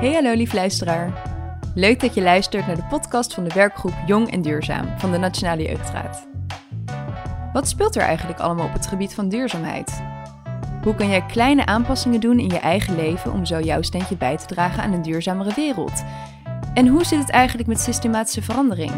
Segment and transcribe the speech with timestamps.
[0.00, 1.12] Hey hallo lief luisteraar.
[1.74, 5.18] Leuk dat je luistert naar de podcast van de werkgroep Jong en Duurzaam van de
[5.18, 6.26] Nationale Jeugdraad.
[7.52, 10.02] Wat speelt er eigenlijk allemaal op het gebied van duurzaamheid?
[10.82, 14.36] Hoe kan jij kleine aanpassingen doen in je eigen leven om zo jouw steentje bij
[14.36, 16.04] te dragen aan een duurzamere wereld?
[16.74, 18.92] En hoe zit het eigenlijk met systematische verandering?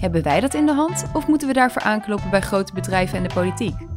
[0.00, 3.22] Hebben wij dat in de hand of moeten we daarvoor aankloppen bij grote bedrijven en
[3.22, 3.89] de politiek?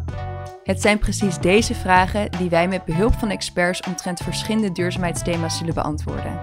[0.64, 5.74] Het zijn precies deze vragen die wij met behulp van experts omtrent verschillende duurzaamheidsthema's zullen
[5.74, 6.42] beantwoorden.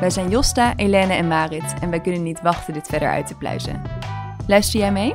[0.00, 3.36] Wij zijn Josta, Helene en Marit en wij kunnen niet wachten dit verder uit te
[3.36, 3.82] pluizen.
[4.46, 5.12] Luister jij mee?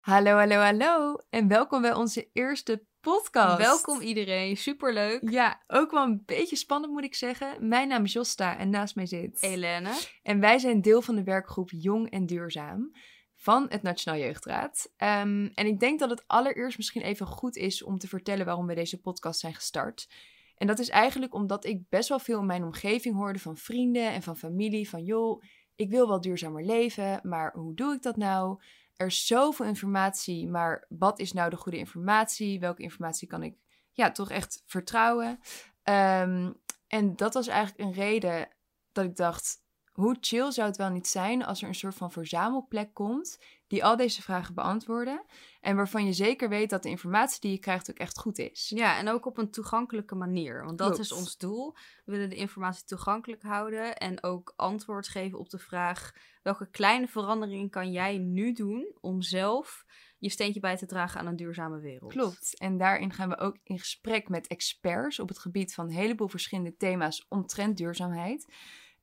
[0.00, 3.58] Hallo, hallo, hallo en welkom bij onze eerste podcast.
[3.58, 5.30] Welkom iedereen, superleuk.
[5.30, 7.68] Ja, ook wel een beetje spannend moet ik zeggen.
[7.68, 9.90] Mijn naam is Josta en naast mij zit Helene.
[10.22, 12.92] En wij zijn deel van de werkgroep Jong en Duurzaam
[13.34, 14.92] van het Nationaal Jeugdraad.
[14.96, 18.66] Ehm, en ik denk dat het allereerst misschien even goed is om te vertellen waarom
[18.66, 20.08] we deze podcast zijn gestart.
[20.56, 24.12] En dat is eigenlijk omdat ik best wel veel in mijn omgeving hoorde van vrienden
[24.12, 25.42] en van familie van joh,
[25.74, 28.62] ik wil wel duurzamer leven, maar hoe doe ik dat nou?
[29.02, 32.60] Er is zoveel informatie, maar wat is nou de goede informatie?
[32.60, 33.56] Welke informatie kan ik
[33.92, 35.38] ja, toch echt vertrouwen?
[35.82, 36.52] Ehm,
[36.86, 38.48] en dat was eigenlijk een reden
[38.92, 39.62] dat ik dacht,
[39.92, 43.84] hoe chill zou het wel niet zijn als er een soort van verzamelplek komt die
[43.84, 45.24] al deze vragen beantwoorden
[45.60, 48.72] en waarvan je zeker weet dat de informatie die je krijgt ook echt goed is.
[48.74, 51.74] Ja, en ook op een toegankelijke manier, want dat is ons doel.
[52.04, 56.12] We willen de informatie toegankelijk houden en ook antwoord geven op de vraag
[56.42, 59.84] welke kleine veranderingen kan jij nu doen om zelf
[60.18, 62.12] je steentje bij te dragen aan een duurzame wereld.
[62.12, 62.58] Klopt.
[62.58, 66.28] En daarin gaan we ook in gesprek met experts op het gebied van een heleboel
[66.28, 68.46] verschillende thema's omtrent duurzaamheid.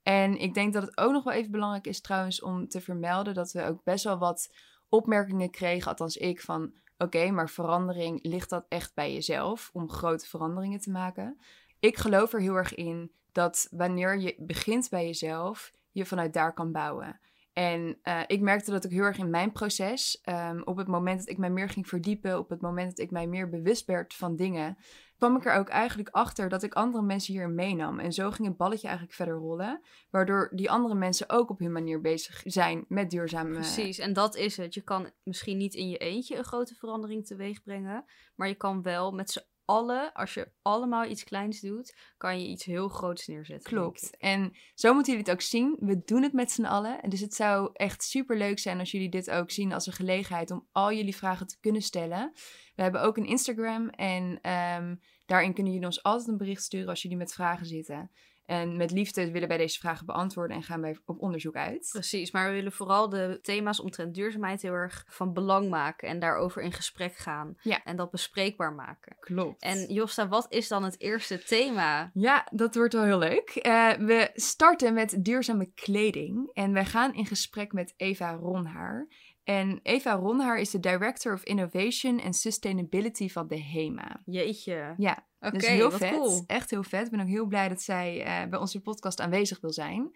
[0.03, 3.33] En ik denk dat het ook nog wel even belangrijk is trouwens om te vermelden
[3.33, 4.53] dat we ook best wel wat
[4.89, 10.27] opmerkingen kregen, althans ik, van oké, maar verandering ligt dat echt bij jezelf om grote
[10.27, 11.39] veranderingen te maken.
[11.79, 16.53] Ik geloof er heel erg in dat wanneer je begint bij jezelf, je vanuit daar
[16.53, 17.19] kan bouwen.
[17.53, 21.19] En uh, ik merkte dat ook heel erg in mijn proces, um, op het moment
[21.19, 24.13] dat ik mij meer ging verdiepen, op het moment dat ik mij meer bewust werd
[24.13, 24.77] van dingen,
[25.19, 27.99] kwam ik er ook eigenlijk achter dat ik andere mensen hierin meenam.
[27.99, 29.81] En zo ging het balletje eigenlijk verder rollen.
[30.09, 33.53] Waardoor die andere mensen ook op hun manier bezig zijn met duurzame...
[33.53, 34.73] Precies, en dat is het.
[34.73, 38.05] Je kan misschien niet in je eentje een grote verandering teweeg brengen.
[38.35, 42.47] Maar je kan wel met z'n allen, als je allemaal iets kleins doet, kan je
[42.47, 43.71] iets heel groots neerzetten.
[43.71, 44.17] Klopt.
[44.17, 45.77] En zo moeten jullie het ook zien.
[45.79, 47.01] We doen het met z'n allen.
[47.01, 49.93] En dus het zou echt super leuk zijn als jullie dit ook zien als een
[49.93, 52.31] gelegenheid om al jullie vragen te kunnen stellen.
[52.75, 56.89] We hebben ook een Instagram en ehm, daarin kunnen jullie ons altijd een bericht sturen
[56.89, 58.11] als jullie met vragen zitten.
[58.49, 61.89] En met liefde willen wij deze vragen beantwoorden en gaan wij op onderzoek uit.
[61.91, 66.19] Precies, maar we willen vooral de thema's omtrent duurzaamheid heel erg van belang maken en
[66.19, 67.55] daarover in gesprek gaan.
[67.61, 67.83] Ja.
[67.83, 69.15] En dat bespreekbaar maken.
[69.19, 69.61] Klopt.
[69.61, 72.11] En Josta, wat is dan het eerste thema?
[72.13, 73.59] Ja, dat wordt wel heel leuk.
[73.67, 79.07] Uh, we starten met duurzame kleding en wij gaan in gesprek met Eva Ronhaar.
[79.49, 84.21] En Eva Ronhaar is de Director of Innovation and Sustainability van de HEMA.
[84.25, 84.93] Jeetje.
[84.97, 86.11] Ja, Oké, dus heel vet.
[86.11, 86.43] cool.
[86.47, 87.05] Echt heel vet.
[87.05, 90.11] Ik ben ook heel blij dat zij uh, bij onze podcast aanwezig wil zijn.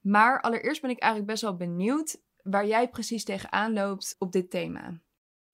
[0.00, 4.50] Maar allereerst ben ik eigenlijk best wel benieuwd waar jij precies tegenaan loopt op dit
[4.50, 5.00] thema.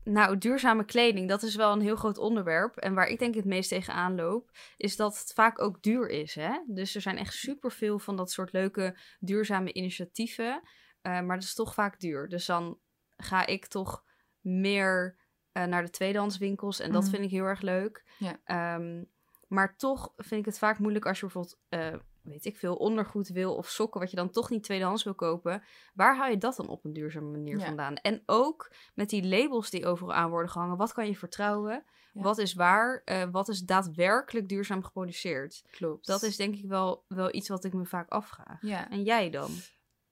[0.04, 2.76] Nou, duurzame kleding, dat is wel een heel groot onderwerp.
[2.76, 6.34] En waar ik denk het meest tegenaan loop, is dat het vaak ook duur is.
[6.34, 6.50] Hè?
[6.66, 10.62] Dus er zijn echt superveel van dat soort leuke duurzame initiatieven.
[11.02, 12.28] Uh, maar dat is toch vaak duur.
[12.28, 12.78] Dus dan
[13.22, 14.04] ga ik toch
[14.40, 15.16] meer
[15.52, 16.80] uh, naar de tweedehandswinkels.
[16.80, 17.10] En dat Mhm.
[17.10, 18.04] vind ik heel erg leuk.
[18.18, 18.74] Ja.
[18.76, 19.10] Um,
[19.48, 23.28] maar toch vind ik het vaak moeilijk als je bijvoorbeeld, uh, weet ik veel, ondergoed
[23.28, 25.62] wil of sokken, wat je dan toch niet tweedehands wil kopen.
[25.94, 27.64] Waar haal je dat dan op een duurzame manier Ja.
[27.64, 27.94] vandaan?
[27.96, 30.76] En ook met die labels die overal aan worden gehangen.
[30.76, 31.84] Wat kan je vertrouwen?
[32.12, 32.22] Ja.
[32.22, 33.02] Wat is waar?
[33.04, 35.62] Uh, wat is daadwerkelijk duurzaam geproduceerd?
[35.70, 36.06] Klopt.
[36.06, 38.58] Dat is denk ik wel, wel iets wat ik me vaak afvraag.
[38.60, 38.90] Ja.
[38.90, 39.50] En jij dan?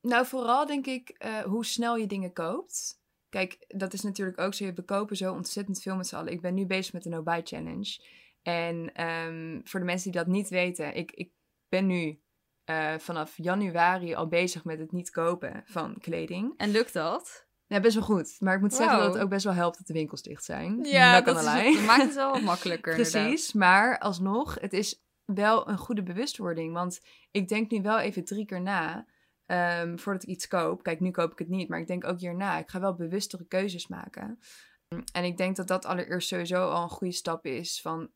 [0.01, 3.00] Nou, vooral denk ik uh, hoe snel je dingen koopt.
[3.31, 4.73] Kijk, dat is natuurlijk ook zo.
[4.73, 6.33] We kopen zo ontzettend veel met z'n allen.
[6.33, 8.01] Ik ben nu bezig met de No Buy Challenge.
[8.43, 11.31] En um, voor de mensen die dat niet weten, ik, ik
[11.69, 12.21] ben nu
[12.71, 16.55] uh, vanaf januari al bezig met het niet kopen van kleding.
[16.57, 17.49] En lukt dat?
[17.67, 18.37] Ja, best wel goed.
[18.39, 18.81] Maar ik moet wow.
[18.81, 20.85] zeggen dat het ook best wel helpt dat de winkels dicht zijn.
[20.85, 22.95] Ja, dat, is, dat maakt het wel wat makkelijker.
[23.01, 23.55] Precies, inderdaad.
[23.55, 26.73] maar alsnog, het is wel een goede bewustwording.
[26.73, 27.01] Want
[27.31, 29.07] ik denk nu wel even drie keer na
[29.51, 30.83] um, voordat ik iets koop.
[30.83, 32.59] Kijk, nu koop ik het niet, maar ik denk ook hierna.
[32.59, 34.39] Ik ga wel bewustere keuzes maken.
[35.13, 38.11] En ik denk dat dat allereerst sowieso al een goede stap is van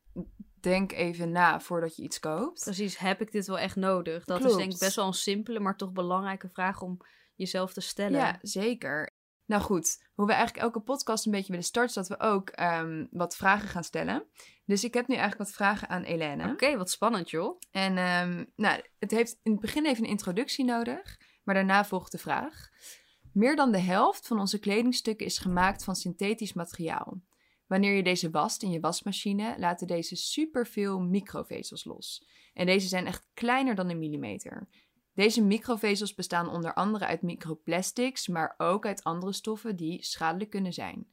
[0.59, 2.63] denk even na voordat je iets koopt.
[2.63, 4.25] Precies, heb ik dit wel echt nodig?
[4.25, 4.51] Dat Klopt.
[4.51, 6.97] is denk ik best wel een simpele, maar toch belangrijke vraag om
[7.35, 8.19] jezelf te stellen.
[8.19, 9.09] Ja, zeker.
[9.45, 12.49] Nou goed, hoe we eigenlijk elke podcast een beetje willen starten, is dat we ook
[12.49, 14.25] ehm, wat vragen gaan stellen.
[14.65, 16.51] Dus ik heb nu eigenlijk wat vragen aan Elene.
[16.51, 17.59] Oké, wat spannend joh.
[17.71, 22.11] En ehm, nou, het heeft in het begin even een introductie nodig, maar daarna volgt
[22.11, 22.69] de vraag.
[23.33, 27.21] Meer dan de helft van onze kledingstukken is gemaakt van synthetisch materiaal.
[27.67, 32.27] Wanneer je deze wast in je wasmachine, laten deze superveel microvezels los.
[32.53, 34.67] En deze zijn echt kleiner dan een millimeter.
[35.13, 40.73] Deze microvezels bestaan onder andere uit microplastics, maar ook uit andere stoffen die schadelijk kunnen
[40.73, 41.07] zijn.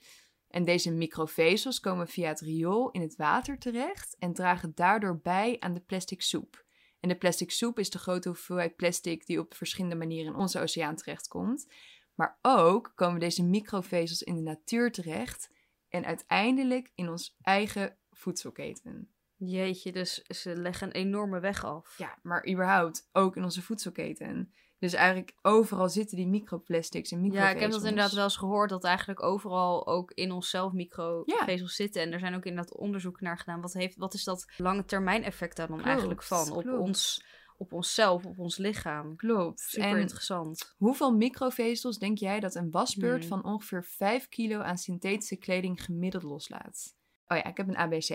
[0.48, 5.56] En deze microvezels komen via het riool in het water terecht en dragen daardoor bij
[5.60, 6.61] aan de plastic soep.
[7.02, 10.60] En de plastic soep is de grote hoeveelheid plastic die op verschillende manieren in onze
[10.60, 11.72] oceaan terechtkomt.
[12.14, 15.50] Maar ook komen deze microvezels in de natuur terecht
[15.88, 19.10] en uiteindelijk in ons eigen voedselketen.
[19.36, 21.98] Jeetje, dus ze leggen een enorme weg af.
[21.98, 24.52] Ja, maar überhaupt ook in onze voedselketen.
[24.82, 27.54] Dus eigenlijk overal zitten die microplastics en Ja, microvezels.
[27.54, 32.02] ik heb dat inderdaad wel eens gehoord dat eigenlijk overal ook in onszelf microvezels zitten.
[32.02, 33.60] En er zijn ook inderdaad onderzoeken naar gedaan.
[33.60, 36.52] Wat, heeft, wat is dat lange termijn effect daar dan Klopt, eigenlijk van?
[36.52, 36.78] Op, klopt.
[36.78, 37.24] ons,
[37.56, 39.16] op onszelf, op ons lichaam.
[39.16, 39.60] Klopt.
[39.60, 40.74] Super en interessant.
[40.76, 43.28] hoeveel microvezels denk jij dat een wasbeurt Hmm.
[43.28, 46.94] van ongeveer 5 kilo aan synthetische kleding gemiddeld loslaat?
[47.28, 48.10] Oh ja, ik heb een ABC.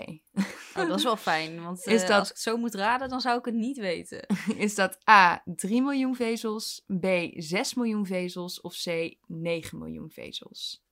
[0.76, 3.08] Oh, dat is wel fijn, want Is eh, dat- als ik het zo moet raden,
[3.08, 4.26] dan zou ik het niet weten.
[4.56, 10.82] Is dat A 3 miljoen vezels, B 6 miljoen vezels of C 9 miljoen vezels?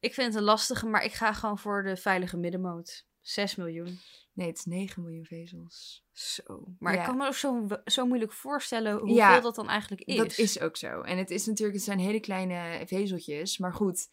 [0.00, 3.06] Ik vind het een lastige, maar ik ga gewoon voor de veilige middenmoot.
[3.20, 3.98] 6 miljoen.
[4.32, 6.04] Nee, het is 9 miljoen vezels.
[6.12, 6.64] Zo.
[6.78, 6.98] Maar Ja.
[7.00, 10.16] ik kan me ook zo, zo moeilijk voorstellen hoeveel Ja, dat dan eigenlijk is.
[10.16, 11.00] Dat is ook zo.
[11.00, 14.08] En het is natuurlijk, het zijn hele kleine vezeltjes, maar goed,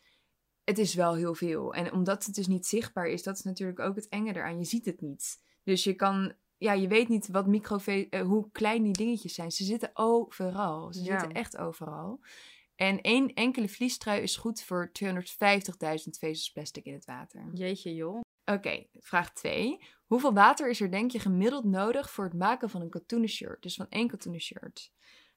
[0.67, 1.73] het is wel heel veel.
[1.73, 4.57] En omdat het dus niet zichtbaar is, dat is natuurlijk ook het enge eraan.
[4.57, 5.41] Je ziet het niet.
[5.63, 9.51] Dus je kan, ja, je weet niet wat microve eh, hoe klein die dingetjes zijn.
[9.51, 10.93] Ze zitten overal.
[10.93, 11.19] Ze Ja.
[11.19, 12.19] zitten echt overal.
[12.75, 17.49] En één enkele vliestrui is goed voor 250.000 vezels plastic in het water.
[17.53, 18.19] Jeetje joh.
[18.45, 19.79] Oké, vraag 2.
[20.05, 23.61] Hoeveel water is er denk je gemiddeld nodig voor het maken van een katoenen shirt?
[23.61, 24.91] Dus van één katoenen shirt.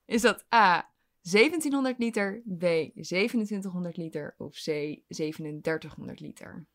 [0.05, 0.91] Is dat A,
[1.23, 2.61] 1700 liter, B,
[2.95, 4.65] 2700 liter of C,
[5.09, 6.67] 3700 liter?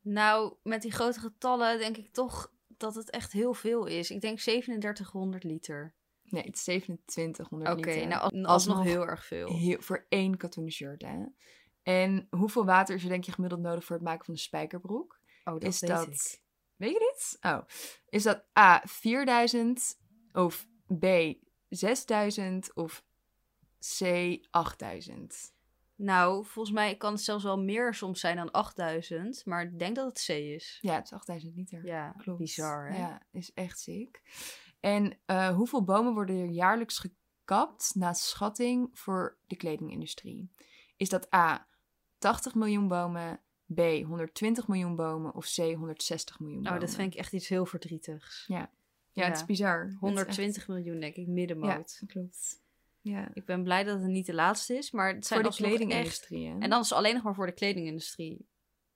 [0.00, 4.10] Nou, met die grote getallen denk ik toch dat het echt heel veel is.
[4.10, 5.94] Ik denk 3700 liter.
[6.22, 8.06] Nee, het is 2700 Oké, liter.
[8.06, 9.48] nou als- alsnog Alsnog heel erg veel.
[9.56, 11.24] Heel- voor één katoenen shirt, hè?
[11.82, 15.20] En hoeveel water is er denk je gemiddeld nodig voor het maken van een spijkerbroek?
[15.44, 16.06] Oh, dat is weet dat...
[16.06, 16.40] ik.
[16.76, 17.38] Weet je dit?
[17.52, 17.60] Oh.
[18.08, 19.98] Is dat A, 4000
[20.32, 20.68] of
[20.98, 21.04] B,
[21.68, 23.04] 6000 of
[23.98, 25.52] C, 8000?
[25.94, 29.42] Nou, volgens mij kan het zelfs wel meer soms zijn dan 8000.
[29.44, 30.78] Maar ik denk dat het C is.
[30.80, 31.86] Ja, het is 8000 liter.
[31.86, 32.38] Ja, Klopt.
[32.38, 32.98] bizar hè?
[32.98, 34.22] Ja, is echt ziek.
[34.80, 40.50] En eh, hoeveel bomen worden er jaarlijks gekapt na schatting voor de kledingindustrie?
[40.96, 41.66] Is dat A,
[42.18, 43.40] 80 miljoen bomen,
[43.74, 46.74] B, 120 miljoen bomen of C, 160 miljoen bomen?
[46.74, 48.44] Oh, dat vind ik echt iets heel verdrietigs.
[48.46, 48.70] Ja,
[49.12, 49.46] het is ja.
[49.46, 49.82] bizar.
[49.82, 51.98] Het is 120 miljoen denk ik, middenmoot.
[52.00, 52.60] Ja, klopt.
[53.02, 53.28] Ja.
[53.32, 55.66] Ik ben blij dat het niet de laatste is, maar het zijn Voor de echt...
[55.66, 56.48] kledingindustrie?
[56.58, 58.48] En dan is het alleen nog maar voor de kledingindustrie.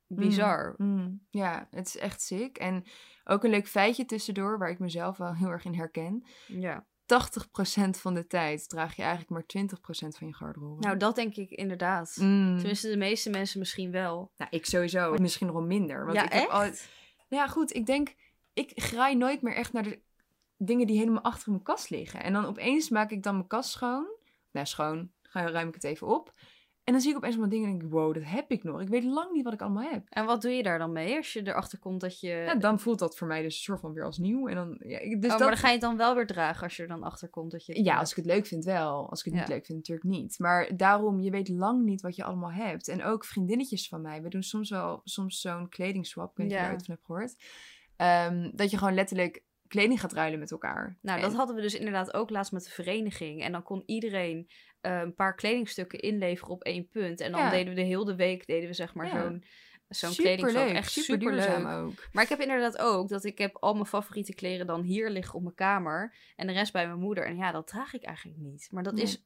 [0.06, 0.75] Bizar.
[0.77, 1.27] Mm, mm.
[1.31, 2.59] ja, het is echt sick.
[2.59, 2.85] En
[3.25, 6.27] ook een leuk feitje tussendoor, waar ik mezelf wel heel erg in herken.
[6.47, 6.87] Ja.
[7.06, 10.81] 80% van de tijd draag je eigenlijk maar 20% van je garderobe.
[10.81, 12.17] Nou, dat denk ik inderdaad.
[12.21, 12.56] Mm.
[12.56, 14.32] Tenminste, de meeste mensen misschien wel.
[14.37, 15.15] Nou, ik sowieso.
[15.15, 16.05] Misschien nog wel minder.
[16.05, 16.51] Want ja, ik heb echt?
[16.51, 16.89] altijd...
[17.29, 17.75] Nou ja, goed.
[17.75, 18.15] Ik denk,
[18.53, 20.01] ik graai nooit meer echt naar de
[20.56, 22.23] dingen die helemaal achter mijn kast liggen.
[22.23, 24.06] En dan opeens maak ik dan mijn kast schoon.
[24.51, 25.11] Nou, schoon.
[25.23, 26.34] Ga, ruim ik het even op.
[26.84, 28.81] En dan zie ik opeens allemaal dingen en denk ik, wow, dat heb ik nog.
[28.81, 30.03] Ik weet lang niet wat ik allemaal heb.
[30.08, 32.29] En wat doe je daar dan mee als je erachter komt dat je...
[32.29, 34.49] Ja, dan voelt dat voor mij dus een soort van weer als nieuw.
[34.49, 36.63] En dan, ja, dus oh, dat, maar dan ga je het dan wel weer dragen
[36.63, 38.65] als je er dan achter komt dat je het ja, als ik het leuk vind
[38.65, 39.11] wel.
[39.11, 40.39] Als ik het niet leuk vind, natuurlijk niet.
[40.39, 42.89] Maar daarom, je weet lang niet wat je allemaal hebt.
[42.89, 44.23] En ook vriendinnetjes van mij.
[44.23, 46.31] We doen soms wel soms zo'n kledingswap.
[46.31, 46.70] Ik weet niet of je Ja.
[46.70, 47.37] er ooit van hebt gehoord.
[47.96, 50.98] Ehm, dat je gewoon letterlijk kleding gaat ruilen met elkaar.
[51.02, 53.43] Nou, En- dat hadden we dus inderdaad ook laatst met de vereniging.
[53.43, 54.48] En dan kon iedereen
[54.81, 57.20] eh, een paar kledingstukken inleveren op één punt.
[57.20, 57.50] En dan Ja.
[57.50, 59.22] deden we de hele week deden we zeg maar Ja.
[59.22, 59.44] zo'n
[59.88, 60.69] zo'n kledingswap.
[60.69, 61.84] Echt super super duurzaam leuk.
[61.86, 62.08] ook.
[62.12, 65.34] Maar ik heb inderdaad ook dat ik heb al mijn favoriete kleren dan hier liggen
[65.34, 66.14] op mijn kamer.
[66.36, 67.26] En de rest bij mijn moeder.
[67.26, 68.69] En ja, dat draag ik eigenlijk niet.
[68.70, 69.02] Maar dat Nee.
[69.02, 69.24] is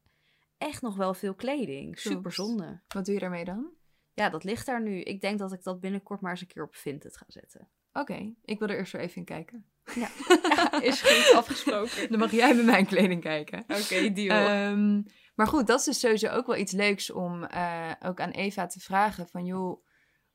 [0.58, 1.98] echt nog wel veel kleding.
[1.98, 2.80] Super zonde.
[2.88, 3.70] Wat doe je daarmee dan?
[4.14, 5.00] Ja, dat ligt daar nu.
[5.00, 7.68] Ik denk dat ik dat binnenkort maar eens een keer op Vinted ga zetten.
[7.92, 9.66] Oké, ik wil er eerst zo even in kijken.
[9.94, 10.08] Ja,
[10.80, 12.10] is goed afgesproken.
[12.10, 13.64] Dan mag jij bij mijn kleding kijken.
[13.68, 14.46] Oké, deal.
[14.46, 15.02] Ehm,
[15.34, 18.66] maar goed, dat is dus sowieso ook wel iets leuks om eh, ook aan Eva
[18.66, 19.28] te vragen.
[19.28, 19.84] Van joh,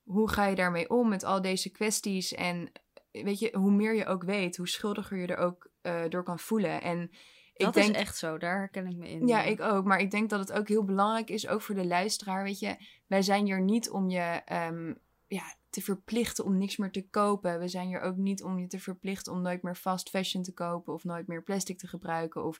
[0.04, 2.34] hoe ga je daarmee om met al deze kwesties?
[2.34, 2.72] En
[3.12, 6.40] weet je, hoe meer je ook weet, hoe schuldiger je er ook eh, door kan
[6.40, 6.82] voelen.
[6.82, 7.12] En
[7.54, 9.28] Dat ik denk, is echt zo, daar herken ik me in.
[9.28, 9.86] Ja, ik ook.
[9.86, 12.44] Maar ik denk dat het ook heel belangrijk is, ook voor de luisteraar.
[12.44, 12.76] Weet je,
[13.08, 14.94] wij zijn hier niet om je ehm,
[15.34, 17.60] ja, te verplichten om niks meer te kopen.
[17.60, 20.54] We zijn hier ook niet om je te verplichten om nooit meer fast fashion te
[20.54, 22.46] kopen of nooit meer plastic te gebruiken.
[22.46, 22.60] Of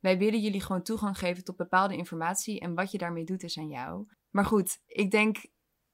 [0.00, 3.58] wij willen jullie gewoon toegang geven tot bepaalde informatie en wat je daarmee doet is
[3.58, 4.06] aan jou.
[4.30, 5.44] Maar goed, ik denk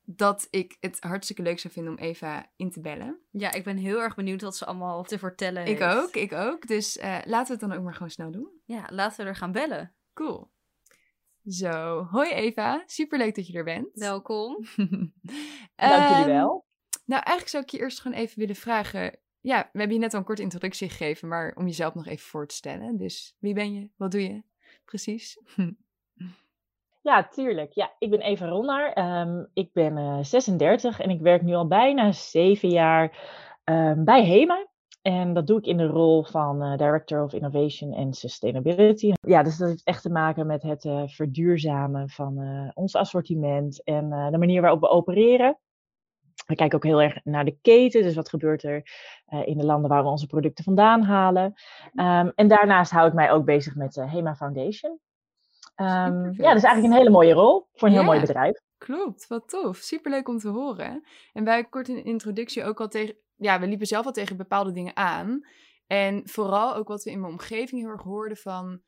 [0.02, 3.20] dat ik het hartstikke leuk zou vinden om Eva in te bellen.
[3.30, 5.96] Ja, ik ben heel erg benieuwd wat ze allemaal te vertellen Ik heeft.
[5.96, 6.66] ook, ik ook.
[6.66, 8.50] Dus eh, laten we het dan ook maar gewoon snel doen.
[8.64, 9.94] Ja, laten we er gaan bellen.
[10.14, 10.50] Cool.
[11.48, 12.82] Zo, hoi Eva.
[12.86, 13.88] Superleuk dat je er bent.
[13.92, 14.54] Welkom.
[15.76, 16.66] Dank jullie Ehm, wel.
[17.04, 19.18] Nou, eigenlijk zou ik je eerst gewoon even willen vragen.
[19.40, 22.26] Ja, we hebben je net al een korte introductie gegeven, maar om jezelf nog even
[22.26, 22.96] voor te stellen.
[22.96, 23.88] Dus wie ben je?
[23.96, 24.42] Wat doe je?
[24.84, 25.38] Precies.
[27.02, 27.72] Ja, tuurlijk.
[27.72, 28.92] Ja, ik ben Eva Ronnaar.
[28.92, 33.18] Ehm, ik ben eh, 36 en ik werk nu al bijna zeven jaar
[33.64, 34.67] ehm, bij HEMA.
[35.08, 39.12] En dat doe ik in de rol van eh, Director of Innovation and Sustainability.
[39.20, 43.82] Ja, dus dat heeft echt te maken met het eh, verduurzamen van eh, ons assortiment
[43.84, 45.58] en de manier waarop we opereren.
[46.46, 48.90] We kijken ook heel erg naar de keten, dus wat gebeurt er
[49.44, 51.54] in de landen waar we onze producten vandaan halen.
[51.94, 54.98] Ehm, en daarnaast hou ik mij ook bezig met de HEMA Foundation.
[55.74, 58.08] Ehm, ja, dat is eigenlijk een hele mooie rol voor een heel Ja.
[58.08, 58.60] mooi bedrijf.
[58.78, 59.76] Klopt, wat tof.
[59.76, 61.04] Superleuk om te horen.
[61.32, 63.16] En wij kort in de introductie ook al tegen...
[63.38, 65.46] Ja, we liepen zelf al tegen bepaalde dingen aan.
[65.86, 68.82] En vooral ook wat we in mijn omgeving heel erg hoorden van...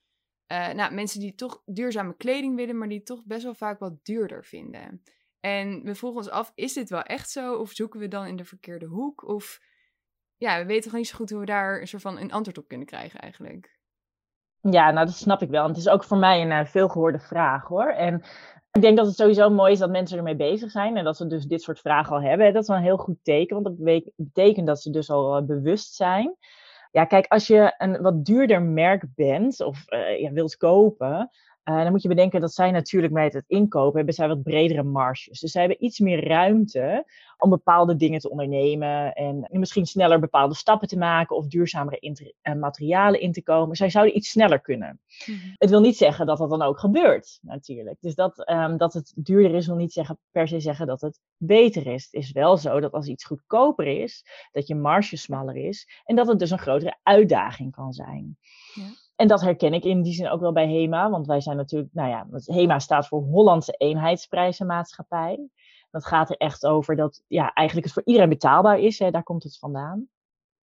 [0.47, 4.05] eh, nou, mensen die toch duurzame kleding willen, maar die toch best wel vaak wat
[4.05, 5.03] duurder vinden.
[5.41, 7.55] En we vroegen ons af, is dit wel echt zo?
[7.55, 9.29] Of zoeken we dan in de verkeerde hoek?
[9.29, 9.61] Of
[10.37, 12.59] ja, we weten gewoon niet zo goed hoe we daar een soort van een antwoord
[12.59, 13.79] op kunnen krijgen eigenlijk.
[14.61, 15.63] Ja, nou dat snap ik wel.
[15.63, 17.89] En het is ook voor mij een uh, veelgehoorde vraag hoor.
[17.89, 18.23] En
[18.73, 21.27] ik denk dat het sowieso mooi is dat mensen ermee bezig zijn en dat ze
[21.27, 22.53] dus dit soort vragen al hebben.
[22.53, 25.47] Dat is wel een heel goed teken, want dat betekent dat ze dus al uh,
[25.47, 26.37] bewust zijn.
[26.91, 31.31] Ja, kijk, als je een wat duurder merk bent of uh, ja, wilt kopen,
[31.71, 34.83] uh, dan moet je bedenken dat zij natuurlijk met het inkopen hebben zij wat bredere
[34.83, 35.41] marges.
[35.41, 37.05] Dus zij hebben iets meer ruimte
[37.39, 42.55] om bepaalde dingen te ondernemen en misschien sneller bepaalde stappen te maken of duurzamere uh,
[42.55, 43.77] materialen in te komen.
[43.77, 45.01] Zij zouden iets sneller kunnen.
[45.27, 45.55] Mm-hmm.
[45.59, 47.97] Het wil niet zeggen dat dat dan ook gebeurt, natuurlijk.
[48.01, 51.21] Dus dat, um, dat het duurder is, wil niet zeggen, per se zeggen dat het
[51.37, 52.05] beter is.
[52.05, 56.17] Het is wel zo dat als iets goedkoper is, dat je marge smaller is en
[56.17, 58.39] dat het dus een grotere uitdaging kan zijn.
[58.75, 59.00] Ja.
[59.21, 61.95] En dat herken ik in die zin ook wel bij HEMA, want wij zijn natuurlijk,
[61.95, 65.49] nou ja, HEMA staat voor Hollandse Eenheidsprijzenmaatschappij.
[65.91, 69.23] Dat gaat er echt over dat ja, eigenlijk het voor iedereen betaalbaar is, hè, daar
[69.23, 70.09] komt het vandaan.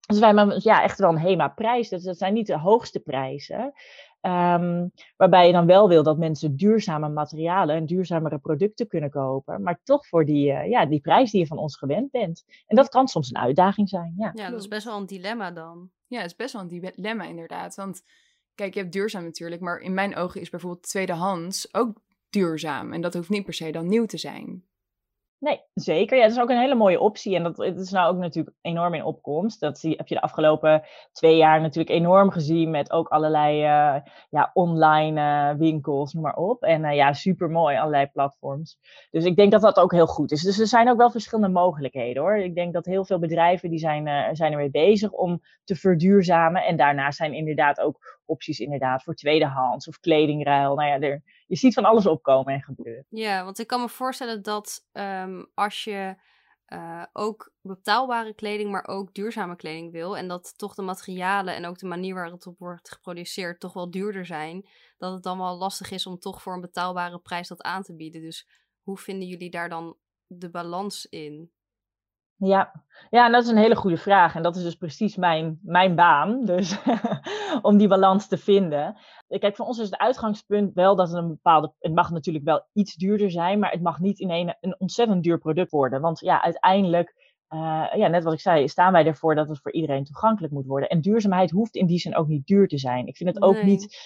[0.08, 3.74] Dus wij hebben ja, echt wel een HEMA-prijs, dus dat zijn niet de hoogste prijzen.
[4.22, 9.62] Um, waarbij je dan wel wil dat mensen duurzame materialen en duurzamere producten kunnen kopen,
[9.62, 12.44] maar toch voor die, uh, ja, die prijs die je van ons gewend bent.
[12.68, 14.14] En dat kan soms een uitdaging zijn.
[14.18, 15.90] Ja, ja dat is best wel een dilemma dan.
[16.08, 17.76] Ja, het is best wel een dilemma inderdaad.
[17.76, 18.04] Want
[18.58, 22.94] kijk, je hebt duurzaam natuurlijk, maar in mijn ogen is bijvoorbeeld tweedehands ook duurzaam.
[22.94, 24.67] En dat hoeft niet per se dan nieuw te zijn.
[25.40, 26.18] Nee, zeker.
[26.18, 27.36] Ja, dat is ook een hele mooie optie.
[27.36, 29.60] En dat het is nou ook natuurlijk enorm in opkomst.
[29.60, 34.02] Dat zie, heb je de afgelopen twee jaar natuurlijk enorm gezien met ook allerlei uh,
[34.30, 36.64] ja, online uh, winkels, noem maar op.
[36.64, 38.78] En uh, ja, super mooi, allerlei platforms.
[39.12, 40.42] Dus ik denk dat dat ook heel goed is.
[40.42, 42.38] Dus er zijn ook wel verschillende mogelijkheden hoor.
[42.38, 46.64] Ik denk dat heel veel bedrijven die zijn, zijn ermee bezig om te verduurzamen.
[46.64, 50.76] En daarnaast zijn inderdaad ook opties inderdaad voor tweedehands of kledingruil.
[50.76, 53.06] Nou ja, er, je ziet van alles opkomen en gebeuren.
[53.10, 56.16] Ja, want ik kan me voorstellen dat um, als je
[56.68, 60.18] uh, ook betaalbare kleding, maar ook duurzame kleding wil.
[60.18, 63.74] En dat toch de materialen en ook de manier waarop het op wordt geproduceerd toch
[63.74, 64.70] wel duurder zijn.
[64.98, 67.96] Dat het dan wel lastig is om toch voor een betaalbare prijs dat aan te
[67.96, 68.22] bieden.
[68.22, 68.48] Dus
[68.82, 71.52] hoe vinden jullie daar dan de balans in?
[72.38, 72.84] Ja.
[73.10, 74.36] ja, en dat is een hele goede vraag.
[74.36, 76.46] En dat is dus precies mijn, mijn baan.
[76.46, 76.78] Dus
[77.62, 78.96] om die balans te vinden.
[79.28, 81.74] Kijk, voor ons is het uitgangspunt wel dat het een bepaalde.
[81.80, 85.24] Het mag natuurlijk wel iets duurder zijn, maar het mag niet in een, een ontzettend
[85.24, 86.02] duur product worden.
[86.02, 87.14] Want ja, uiteindelijk,
[87.50, 90.66] uh, ja, net wat ik zei, staan wij ervoor dat het voor iedereen toegankelijk moet
[90.66, 90.90] worden.
[90.90, 93.08] En duurzaamheid hoeft in die zin ook niet duur te zijn.
[93.08, 93.64] Ik vind het ook Nee.
[93.64, 93.98] niet.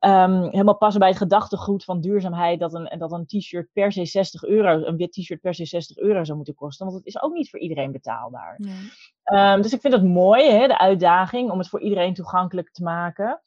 [0.00, 4.04] Um, helemaal passen bij het gedachtegoed van duurzaamheid dat een, dat een t-shirt per se
[4.04, 6.86] 60 euro, een wit t-shirt per se 60 euro zou moeten kosten.
[6.86, 8.54] Want het is ook niet voor iedereen betaalbaar.
[8.58, 9.52] Nee.
[9.52, 12.82] Um, dus ik vind het mooi, hè, de uitdaging om het voor iedereen toegankelijk te
[12.82, 13.42] maken.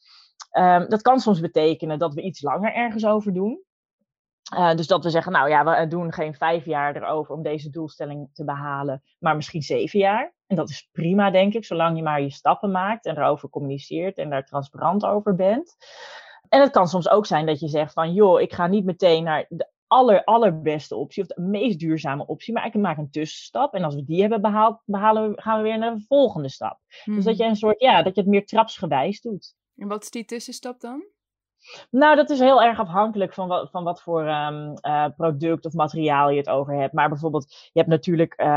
[0.58, 3.64] Um, dat kan soms betekenen dat we iets langer ergens over doen.
[4.56, 7.70] Uh, dus dat we zeggen, nou ja, we doen geen vijf jaar erover om deze
[7.70, 10.34] doelstelling te behalen, maar misschien zeven jaar.
[10.48, 14.18] En dat is prima, denk ik, zolang je maar je stappen maakt en erover communiceert
[14.18, 15.76] en daar transparant over bent.
[16.50, 19.24] En het kan soms ook zijn dat je zegt van, joh, ik ga niet meteen
[19.24, 23.74] naar de aller, allerbeste optie of de meest duurzame optie, maar ik maak een tussenstap.
[23.74, 26.80] En als we die hebben behaald, behalen we, gaan we weer naar de volgende stap.
[27.06, 29.56] Dus dat je een soort, ja, dat je het meer trapsgewijs doet.
[29.76, 31.04] En wat is die tussenstap dan?
[31.90, 35.74] Nou, dat is heel erg afhankelijk van wat, van wat voor um, uh, product of
[35.74, 36.94] materiaal je het over hebt.
[36.94, 38.48] Maar bijvoorbeeld, je hebt natuurlijk, um,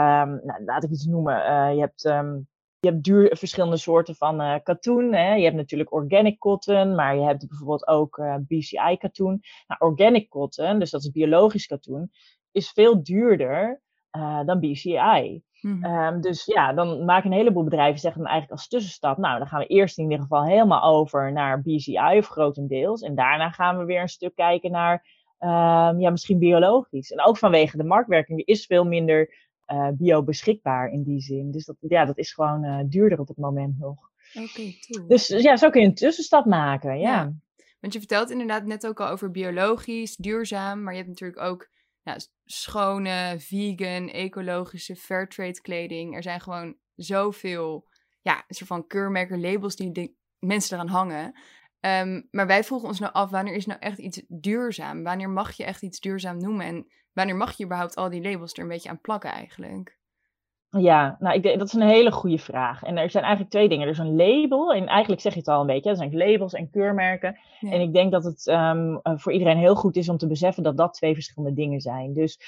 [0.44, 2.49] nou, laat ik iets noemen, uh, je hebt um,
[2.83, 5.12] je hebt duur, verschillende soorten van uh, katoen.
[5.12, 5.35] Hè.
[5.35, 9.43] Je hebt natuurlijk organic cotton, maar je hebt bijvoorbeeld ook uh, BCI katoen.
[9.67, 12.11] Nou, organic cotton, dus dat is biologisch katoen,
[12.53, 13.81] is veel duurder
[14.17, 15.43] uh, dan BCI.
[15.61, 15.85] Mm -hmm.
[15.85, 19.49] um, dus ja, dan maken een heleboel bedrijven zeggen dan eigenlijk als tussenstap, nou, dan
[19.49, 23.03] gaan we eerst in ieder geval helemaal over naar BCI of grotendeels.
[23.03, 25.07] En daarna gaan we weer een stuk kijken naar,
[25.39, 27.12] um, ja, misschien biologisch.
[27.12, 31.50] En ook vanwege de marktwerking, die is veel minder uh, bio beschikbaar in die zin.
[31.50, 34.11] Dus dat, ja, dat is gewoon uh, duurder op het moment nog.
[34.35, 37.11] Oké, okay, Dus ja, zo kun je een tussenstap maken, ja.
[37.11, 37.33] ja.
[37.81, 41.69] Want je vertelt inderdaad net ook al over biologisch, duurzaam, maar je hebt natuurlijk ook
[42.02, 46.17] ja, schone, vegan, ecologische, fairtrade kleding.
[46.17, 47.88] Er zijn gewoon zoveel,
[48.21, 51.38] ja, een soort van keurmerken, labels die de mensen eraan hangen.
[51.87, 55.03] Um, maar wij vroegen ons nou af, wanneer is nou echt iets duurzaam?
[55.03, 56.67] Wanneer mag je echt iets duurzaam noemen?
[56.67, 60.01] En wanneer mag je überhaupt al die labels er een beetje aan plakken eigenlijk?
[60.79, 62.83] Ja, nou, ik denk, dat is een hele goede vraag.
[62.83, 63.87] En er zijn eigenlijk twee dingen.
[63.87, 66.53] Er is een label, en eigenlijk zeg je het al een beetje, er zijn labels
[66.53, 67.39] en keurmerken.
[67.61, 67.71] Ja.
[67.71, 70.77] En ik denk dat het um, voor iedereen heel goed is om te beseffen dat
[70.77, 72.15] dat twee verschillende dingen zijn.
[72.15, 72.41] Dus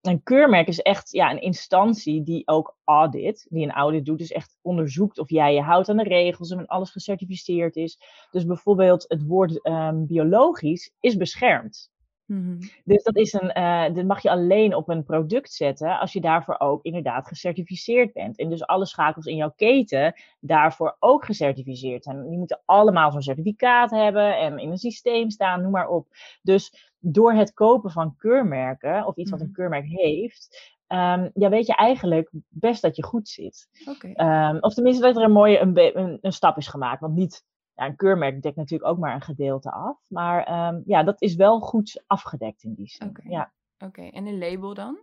[0.00, 4.32] een keurmerk is echt ja, een instantie die ook audit, die een audit doet, dus
[4.32, 7.98] echt onderzoekt of jij je houdt aan de regels en alles gecertificeerd is.
[8.30, 11.90] Dus bijvoorbeeld het woord um, biologisch is beschermd.
[12.30, 12.58] Mm-hmm.
[12.84, 16.20] Dus dat is een, uh, dit mag je alleen op een product zetten als je
[16.20, 18.38] daarvoor ook inderdaad gecertificeerd bent.
[18.38, 22.28] En dus alle schakels in jouw keten daarvoor ook gecertificeerd zijn.
[22.28, 26.06] Die moeten allemaal zo'n certificaat hebben en in een systeem staan, noem maar op.
[26.42, 31.66] Dus door het kopen van keurmerken, of iets wat een keurmerk heeft, um, ja, weet
[31.66, 33.68] je eigenlijk best dat je goed zit.
[33.88, 34.50] Okay.
[34.50, 37.00] Um, of tenminste dat er een mooie een, een, een stap is gemaakt.
[37.00, 39.98] Want niet ja, een keurmerk dekt natuurlijk ook maar een gedeelte af.
[40.08, 43.08] Maar um, ja, dat is wel goed afgedekt in die zin.
[43.08, 43.52] Oké, ja.
[43.78, 44.08] okay.
[44.08, 44.98] en een label dan?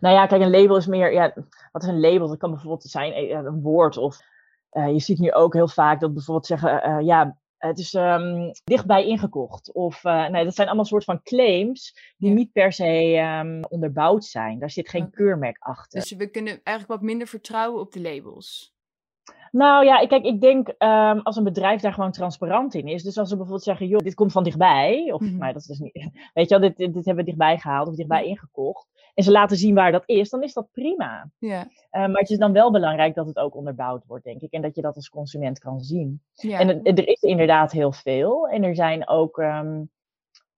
[0.00, 1.32] Nou ja, kijk, een label is meer, ja,
[1.72, 2.28] wat is een label?
[2.28, 4.20] Dat kan bijvoorbeeld zijn een woord of
[4.72, 8.50] uh, je ziet nu ook heel vaak dat bijvoorbeeld zeggen, uh, ja, het is um,
[8.64, 9.72] dichtbij ingekocht.
[9.72, 12.34] Of uh, nee, dat zijn allemaal soort van claims die ja.
[12.34, 14.58] niet per se um, onderbouwd zijn.
[14.58, 15.12] Daar zit geen okay.
[15.12, 16.00] keurmerk achter.
[16.00, 18.76] Dus we kunnen eigenlijk wat minder vertrouwen op de labels.
[19.50, 23.02] Nou ja, kijk, ik denk um, als een bedrijf daar gewoon transparant in is.
[23.02, 25.12] Dus als ze bijvoorbeeld zeggen, joh, dit komt van dichtbij.
[25.12, 25.38] Of, mm -hmm.
[25.38, 27.94] nou, dat is dus niet, weet je wel, dit, dit, hebben we dichtbij gehaald of
[27.94, 28.28] dichtbij mm.
[28.28, 28.86] ingekocht.
[29.14, 31.30] En ze laten zien waar dat is, dan is dat prima.
[31.38, 34.52] Uh, maar het is dan wel belangrijk dat het ook onderbouwd wordt, denk ik.
[34.52, 36.22] En dat je dat als consument kan zien.
[36.36, 38.48] En het, er is inderdaad heel veel.
[38.48, 39.90] En er zijn ook um,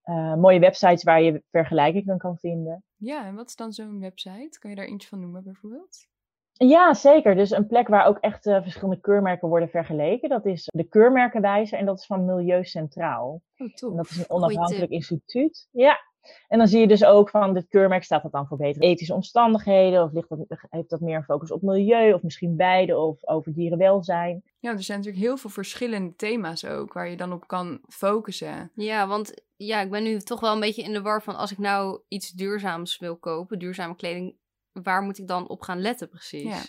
[0.05, 2.85] uh, mooie websites waar je vergelijkingen kan vinden.
[2.97, 4.59] Ja, en wat is dan zo'n website?
[4.59, 6.07] Kan je daar eentje van noemen bijvoorbeeld?
[6.67, 7.35] Ja, zeker.
[7.35, 10.29] Dus een plek waar ook echt uh, verschillende keurmerken worden vergeleken.
[10.29, 13.43] Dat is de Keurmerkenwijzer en dat is van Milieu Centraal.
[13.57, 15.69] Oh, en dat is een onafhankelijk instituut.
[15.71, 16.09] Ja.
[16.49, 19.15] En dan zie je dus ook van dit keurmerk staat dat dan voor betere ethische
[19.15, 20.39] omstandigheden of ligt dat,
[20.71, 24.43] heeft dat meer een focus op milieu of misschien beide of over dierenwelzijn.
[24.59, 28.71] Ja, er zijn natuurlijk heel veel verschillende thema's ook waar je dan op kan focussen.
[28.75, 31.53] Ja, want ja, ik ben nu toch wel een beetje in de war van als
[31.53, 34.37] ik nou iets duurzaams wil kopen, duurzame kleding,
[34.73, 36.43] waar moet ik dan op gaan letten precies?
[36.43, 36.63] Ja,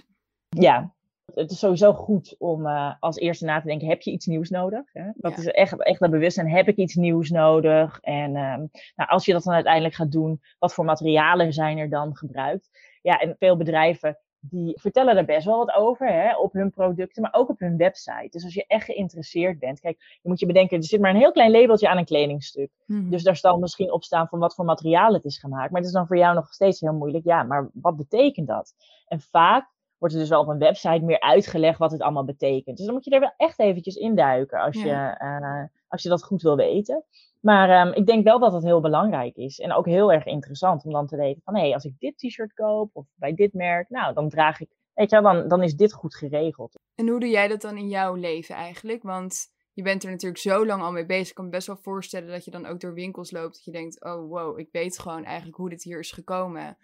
[0.49, 0.93] ja.
[1.33, 4.49] het is sowieso goed om uh, als eerste na te denken, heb je iets nieuws
[4.49, 4.93] nodig?
[4.93, 5.11] Hè?
[5.15, 5.37] Dat ja.
[5.37, 7.99] is echt, echt dat bewustzijn, heb ik iets nieuws nodig?
[8.01, 11.89] En um, nou, als je dat dan uiteindelijk gaat doen, wat voor materialen zijn er
[11.89, 12.69] dan gebruikt?
[13.01, 17.21] Ja, en veel bedrijven die vertellen er best wel wat over hè, op hun producten,
[17.21, 18.27] maar ook op hun website.
[18.29, 21.15] Dus als je echt geïnteresseerd bent, kijk, je moet je bedenken, er zit maar een
[21.15, 22.71] heel klein labeltje aan een kledingstuk.
[22.85, 23.09] Mhm.
[23.09, 25.71] Dus daar zal misschien op staan van wat voor materiaal het is gemaakt.
[25.71, 27.23] Maar het is dan voor jou nog steeds heel moeilijk.
[27.25, 28.73] Ja, maar wat betekent dat?
[29.07, 32.77] En vaak wordt er dus wel op een website meer uitgelegd wat het allemaal betekent.
[32.77, 34.83] Dus dan moet je er wel echt eventjes induiken als, Ja.
[34.83, 37.05] je, uh, als je dat goed wil weten.
[37.39, 39.59] Maar um, ik denk wel dat het heel belangrijk is.
[39.59, 41.55] En ook heel erg interessant om dan te weten van...
[41.55, 43.89] hé, hey, als ik dit t-shirt koop of bij dit merk...
[43.89, 44.69] nou, dan draag ik...
[44.93, 46.79] weet je wel, dan, dan is dit goed geregeld.
[46.95, 49.03] En hoe doe jij dat dan in jouw leven eigenlijk?
[49.03, 51.29] Want je bent er natuurlijk zo lang al mee bezig.
[51.29, 53.53] Ik kan me best wel voorstellen dat je dan ook door winkels loopt...
[53.53, 56.77] dat je denkt, oh wow, ik weet gewoon eigenlijk hoe dit hier is gekomen.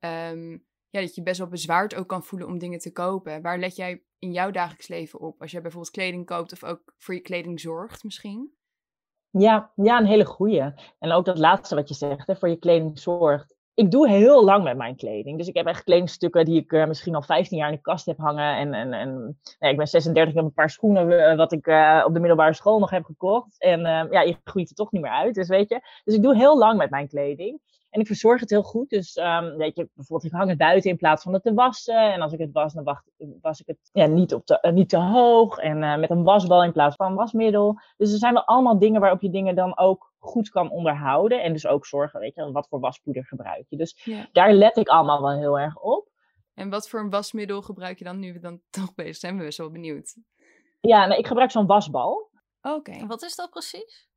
[0.00, 3.42] Um, ja, dat je best wel bezwaard ook kan voelen om dingen te kopen.
[3.42, 5.40] Waar let jij in jouw dagelijks leven op?
[5.40, 8.52] Als jij bijvoorbeeld kleding koopt of ook voor je kleding zorgt misschien?
[9.30, 10.72] Ja, ja, een hele goeie.
[10.98, 13.56] En ook dat laatste wat je zegt, hè, voor je kleding zorgt.
[13.74, 15.38] Ik doe heel lang met mijn kleding.
[15.38, 18.06] Dus ik heb echt kledingstukken die ik uh, misschien al 15 jaar in de kast
[18.06, 18.56] heb hangen.
[18.56, 21.66] En, en, en nee, ik ben 36, ik heb een paar schoenen uh, wat ik
[21.66, 23.60] uh, op de middelbare school nog heb gekocht.
[23.60, 23.80] En
[24.10, 25.80] ja, je groeit er toch niet meer uit, dus weet je.
[26.04, 27.60] Dus ik doe heel lang met mijn kleding.
[27.92, 28.90] En ik verzorg het heel goed.
[28.90, 32.12] Dus um, weet je, bijvoorbeeld ik hang het buiten in plaats van het te wassen.
[32.12, 33.04] En als ik het was, dan wacht,
[33.40, 35.58] was ik het ja, niet, op te, niet te hoog.
[35.58, 37.80] En uh, met een wasbal in plaats van wasmiddel.
[37.96, 41.42] Dus er zijn wel allemaal dingen waarop je dingen dan ook goed kan onderhouden.
[41.42, 43.76] En dus ook zorgen, weet je, wat voor waspoeder gebruik je.
[43.76, 44.28] Dus ja.
[44.32, 46.08] daar let ik allemaal wel heel erg op.
[46.54, 49.38] En wat voor een wasmiddel gebruik je dan nu we dan toch bezig zijn?
[49.38, 50.16] We zijn wel benieuwd.
[50.80, 52.30] Ja, nou, ik gebruik zo'n wasbal.
[52.62, 53.06] Oké.
[53.06, 54.10] Wat is dat precies?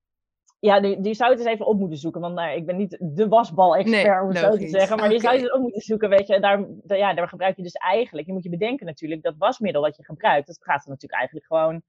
[0.59, 2.21] Ja, die, die zou het eens even op moeten zoeken.
[2.21, 4.97] Want nou, ik ben niet de wasbal-expert, om het zo te zeggen.
[4.97, 6.33] Maar die zou je op moeten zoeken, weet je.
[6.35, 8.27] En daar, ja, daar gebruik je dus eigenlijk...
[8.27, 10.47] Je moet je bedenken natuurlijk, dat wasmiddel wat je gebruikt...
[10.47, 11.81] dat gaat er natuurlijk eigenlijk gewoon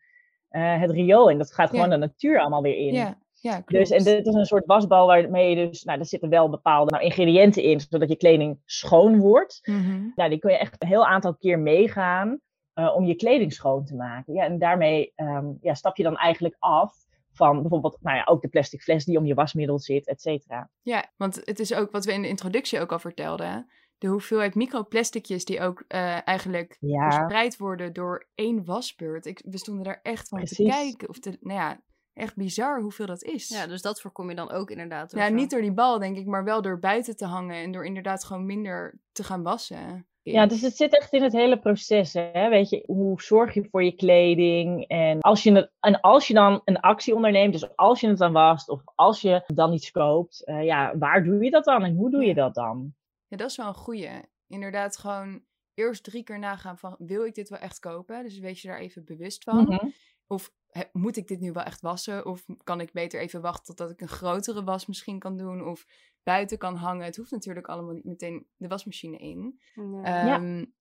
[0.50, 1.38] uh, het riool in.
[1.38, 2.94] Dat gaat gewoon de natuur allemaal weer in.
[2.94, 3.18] Ja.
[3.40, 6.50] Ja, dus, en dit is een soort wasbal waarmee je dus, nou, er zitten wel
[6.50, 9.61] bepaalde nou, ingrediënten in, zodat je kleding schoon wordt.
[9.62, 12.40] Mm Nou, die kun je echt een heel aantal keer meegaan
[12.74, 14.35] uh, om je kleding schoon te maken.
[14.35, 17.05] Ja, en daarmee um, ja, stap je dan eigenlijk af
[17.37, 20.70] van bijvoorbeeld nou ja, ook de plastic fles die om je wasmiddel zit, et cetera.
[20.83, 23.70] Ja, want het is ook wat we in de introductie ook al vertelden.
[23.99, 27.11] De hoeveelheid microplasticjes die ook uh, eigenlijk ja.
[27.11, 29.27] verspreid worden door één wasbeurt.
[29.27, 30.57] Ik, we stonden daar echt van Precies.
[30.57, 31.09] te kijken.
[31.09, 31.81] Of te, nou ja,
[32.12, 33.49] echt bizar hoeveel dat is.
[33.49, 35.12] Ja, dus dat voorkom je dan ook inderdaad.
[35.12, 37.85] Ja, niet door die bal denk ik, maar wel door buiten te hangen en door
[37.85, 40.07] inderdaad gewoon minder te gaan wassen.
[40.32, 42.12] Ja, dus het zit echt in het hele proces.
[42.12, 42.48] Hè?
[42.48, 44.88] Weet je, hoe zorg je voor je kleding?
[44.88, 48.18] En als je, het, en als je dan een actie onderneemt, dus als je het
[48.18, 51.84] dan wast of als je dan iets koopt, uh, ja, waar doe je dat dan
[51.84, 52.94] en hoe doe je dat dan?
[53.26, 54.10] Ja, dat is wel een goeie.
[54.46, 58.22] Inderdaad, gewoon eerst drie keer nagaan van, wil ik dit wel echt kopen?
[58.22, 59.58] Dus wees je daar even bewust van.
[59.58, 59.92] Mm -hmm.
[60.26, 60.52] Of
[60.92, 62.26] moet ik dit nu wel echt wassen?
[62.26, 65.64] Of kan ik beter even wachten totdat ik een grotere was misschien kan doen?
[65.64, 65.86] Of
[66.26, 67.04] buiten kan hangen.
[67.04, 69.60] Het hoeft natuurlijk allemaal niet meteen de wasmachine in.
[69.76, 70.74] Um,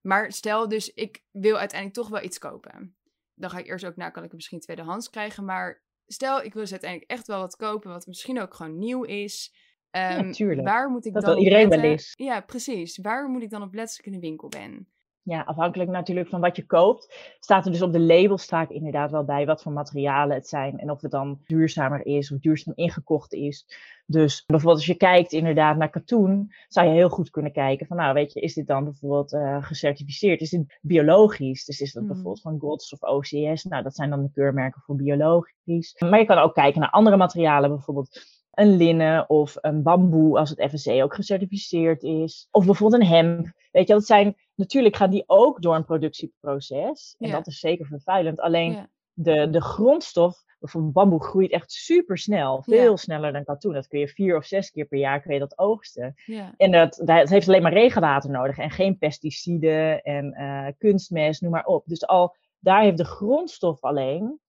[0.00, 2.96] maar stel dus, ik wil uiteindelijk toch wel iets kopen.
[3.34, 5.44] Dan ga ik eerst ook naar, kan ik het misschien tweedehands krijgen.
[5.44, 9.02] Maar stel, ik wil dus uiteindelijk echt wel wat kopen, wat misschien ook gewoon nieuw
[9.02, 9.54] is.
[9.90, 12.12] Um, ja, waar moet ik dat dan iedereen wel eens.
[12.16, 12.98] Ja, precies.
[12.98, 14.88] Waar moet ik dan op letten als ik in de winkel ben?
[15.22, 19.10] Ja, afhankelijk natuurlijk van wat je koopt, staat er dus op de labels vaak inderdaad
[19.10, 22.74] wel bij wat voor materialen het zijn en of het dan duurzamer is of duurzaam
[22.76, 23.66] ingekocht is.
[24.06, 27.96] Dus bijvoorbeeld als je kijkt inderdaad naar katoen, zou je heel goed kunnen kijken van
[27.96, 30.40] nou weet je, is dit dan bijvoorbeeld uh, gecertificeerd?
[30.40, 31.64] Is dit biologisch?
[31.64, 32.12] Dus is dat Mhm.
[32.12, 33.64] bijvoorbeeld van GOTS of OCS?
[33.64, 35.94] Nou, dat zijn dan de keurmerken voor biologisch.
[35.98, 40.50] Maar je kan ook kijken naar andere materialen, bijvoorbeeld een linnen of een bamboe, als
[40.50, 42.48] het FSC ook gecertificeerd is.
[42.50, 43.52] Of bijvoorbeeld een hemp.
[43.70, 47.14] Weet je, dat zijn, natuurlijk gaan die ook door een productieproces.
[47.18, 47.34] En Ja.
[47.36, 48.40] dat is zeker vervuilend.
[48.40, 48.88] Alleen Ja.
[49.12, 52.62] de, de grondstof, bijvoorbeeld bamboe, groeit echt super snel.
[52.62, 53.72] Veel sneller dan katoen.
[53.72, 56.14] Dat kun je vier of zes keer per jaar kun je dat oogsten.
[56.26, 56.54] Ja.
[56.56, 58.58] En dat, dat heeft alleen maar regenwater nodig.
[58.58, 61.82] En geen pesticiden en eh, kunstmest, noem maar op.
[61.86, 64.40] Dus al daar heeft de grondstof alleen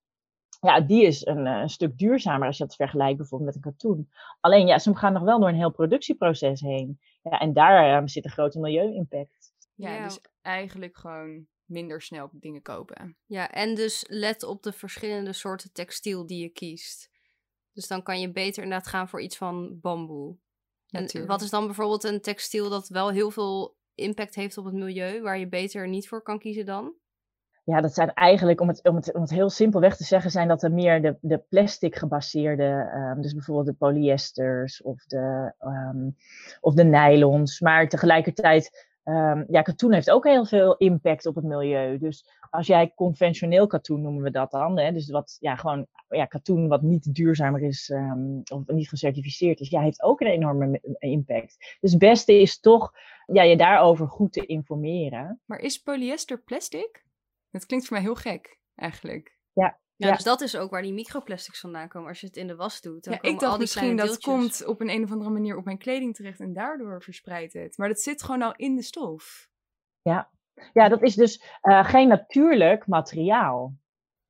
[0.60, 3.72] ja, die is een, eh, een stuk duurzamer als je dat vergelijkt bijvoorbeeld met een
[3.72, 4.10] katoen.
[4.40, 7.00] Alleen ja, ze gaan nog wel door een heel productieproces heen.
[7.22, 9.54] Ja, en daar eh, zit een grote milieu-impact.
[9.74, 10.04] Ja, Ja.
[10.04, 13.18] dus eigenlijk gewoon minder snel dingen kopen.
[13.26, 17.10] Ja, en dus let op de verschillende soorten textiel die je kiest.
[17.74, 20.38] Dus dan kan je beter inderdaad gaan voor iets van bamboe.
[20.90, 21.32] En Natuurlijk.
[21.32, 25.22] wat is dan bijvoorbeeld een textiel dat wel heel veel impact heeft op het milieu,
[25.22, 26.94] waar je beter niet voor kan kiezen dan?
[27.64, 30.48] Ja, dat zijn eigenlijk, om het, om het, om het heel simpelweg te zeggen, zijn
[30.48, 36.10] dat er meer de, de plastic gebaseerde, ehm, dus bijvoorbeeld de polyesters of de, ehm,
[36.60, 37.60] of de nylons.
[37.60, 41.98] Maar tegelijkertijd, ehm, ja, katoen heeft ook heel veel impact op het milieu.
[41.98, 46.26] Dus als jij conventioneel katoen noemen we dat dan, hè, dus wat, ja, gewoon, ja,
[46.26, 50.68] katoen wat niet duurzamer is ehm, of niet gecertificeerd is, ja, heeft ook een enorme
[50.68, 51.78] me- impact.
[51.80, 52.92] Dus het beste is toch,
[53.26, 55.42] ja, je daarover goed te informeren.
[55.46, 57.04] Maar is polyester plastic?
[57.52, 59.38] Dat klinkt voor mij heel gek, eigenlijk.
[59.54, 60.12] Ja, Ja.
[60.12, 62.10] dus dat is ook waar die microplastics vandaan komen.
[62.10, 63.96] Als je het in de was doet, dan Ja, komen ik dacht al die misschien
[63.96, 64.34] dat deeltjes.
[64.34, 67.78] komt op een, een of andere manier op mijn kleding terecht en daardoor verspreidt het.
[67.78, 69.48] Maar dat zit gewoon al in de stof.
[70.74, 73.74] Ja, dat is dus eh, geen natuurlijk materiaal.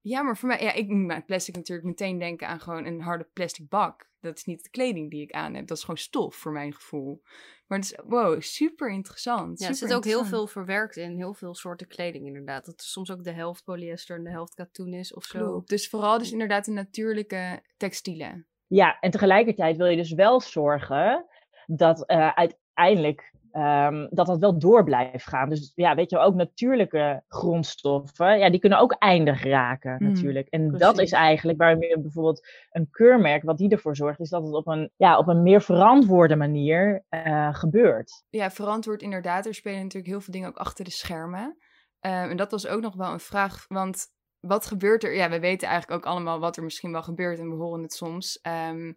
[0.07, 3.01] Ja, maar voor mij, ja, ik moet met plastic natuurlijk meteen denken aan gewoon een
[3.01, 4.09] harde plastic bak.
[4.19, 6.73] Dat is niet de kleding die ik aan heb, dat is gewoon stof voor mijn
[6.73, 7.21] gevoel.
[7.67, 9.59] Maar het is, wow, super interessant.
[9.59, 12.65] Ja, er zit ook heel veel verwerkt in, heel veel soorten kleding inderdaad.
[12.65, 15.39] Dat er soms ook de helft polyester en de helft katoen is of zo.
[15.39, 15.69] Klopt.
[15.69, 18.47] Dus vooral dus inderdaad de natuurlijke textielen.
[18.67, 21.25] Ja, en tegelijkertijd wil je dus wel zorgen
[21.65, 25.49] dat eh, uiteindelijk ehm, dat dat wel door blijft gaan.
[25.49, 30.47] Dus ja, weet je, ook natuurlijke grondstoffen, ja, die kunnen ook eindig raken Mm, natuurlijk.
[30.47, 34.43] En dat is eigenlijk waarom je bijvoorbeeld een keurmerk, wat die ervoor zorgt, is dat
[34.43, 38.23] het op een, ja, op een meer verantwoorde manier eh, gebeurt.
[38.29, 39.45] Ja, verantwoord inderdaad.
[39.45, 41.57] Er spelen natuurlijk heel veel dingen ook achter de schermen.
[41.99, 44.07] Ehm, en dat was ook nog wel een vraag, want
[44.39, 45.15] wat gebeurt er?
[45.15, 47.93] Ja, we weten eigenlijk ook allemaal wat er misschien wel gebeurt en we horen het
[47.93, 48.39] soms.
[48.41, 48.93] Ehm,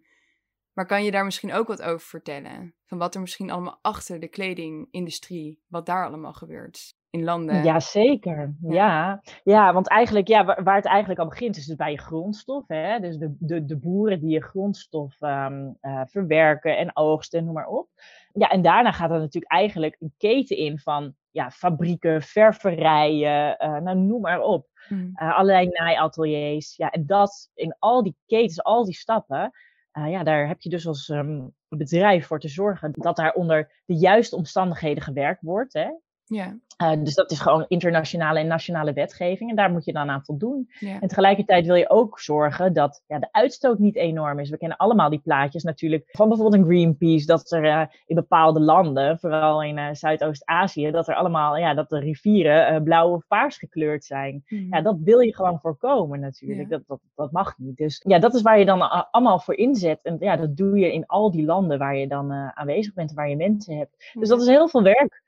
[0.73, 2.73] Maar kan je daar misschien ook wat over vertellen?
[2.85, 7.63] Van wat er misschien allemaal achter de kledingindustrie, wat daar allemaal gebeurt in landen?
[7.63, 8.55] Ja, zeker.
[8.61, 9.73] Ja, ja.
[9.73, 12.67] want eigenlijk, ja, waar, het eigenlijk al begint, is dus bij je grondstof.
[12.67, 12.99] Hè?
[12.99, 17.89] Dus de, de, de boeren die je grondstof um, verwerken en oogsten, noem maar op.
[18.33, 23.77] Ja, en daarna gaat er natuurlijk eigenlijk een keten in van ja, fabrieken, ververijen, uh,
[23.77, 24.67] nou, noem maar op.
[24.89, 25.11] Mm.
[25.13, 26.75] Uh, allerlei naaiateliers.
[26.75, 29.51] Ja, en dat in al die ketens, al die stappen,
[29.99, 33.71] uh, ja, daar heb je dus als um, bedrijf voor te zorgen dat daar onder
[33.85, 35.73] de juiste omstandigheden gewerkt wordt.
[35.73, 35.89] Hè?
[36.29, 36.57] Ja.
[36.81, 39.49] Uh, dus dat is gewoon internationale en nationale wetgeving.
[39.49, 40.69] En daar moet je dan aan voldoen.
[40.79, 44.49] En tegelijkertijd wil je ook zorgen dat ja, de uitstoot niet enorm is.
[44.49, 47.25] We kennen allemaal die plaatjes natuurlijk van bijvoorbeeld een Greenpeace.
[47.25, 51.89] Dat er uh, in bepaalde landen, vooral in uh, Zuidoost-Azië, dat er allemaal, ja, dat
[51.89, 54.43] de rivieren blauw of paars gekleurd zijn.
[54.47, 54.67] Mm.
[54.73, 56.69] Ja, dat wil je gewoon voorkomen natuurlijk.
[56.69, 57.77] Dat, dat, dat mag niet.
[57.77, 59.99] Dus ja, dat is waar je dan allemaal voor inzet.
[60.03, 63.29] En ja, dat doe je in al die landen waar je dan aanwezig bent, waar
[63.29, 64.11] je mensen hebt.
[64.13, 65.21] Dus dat is heel veel werk.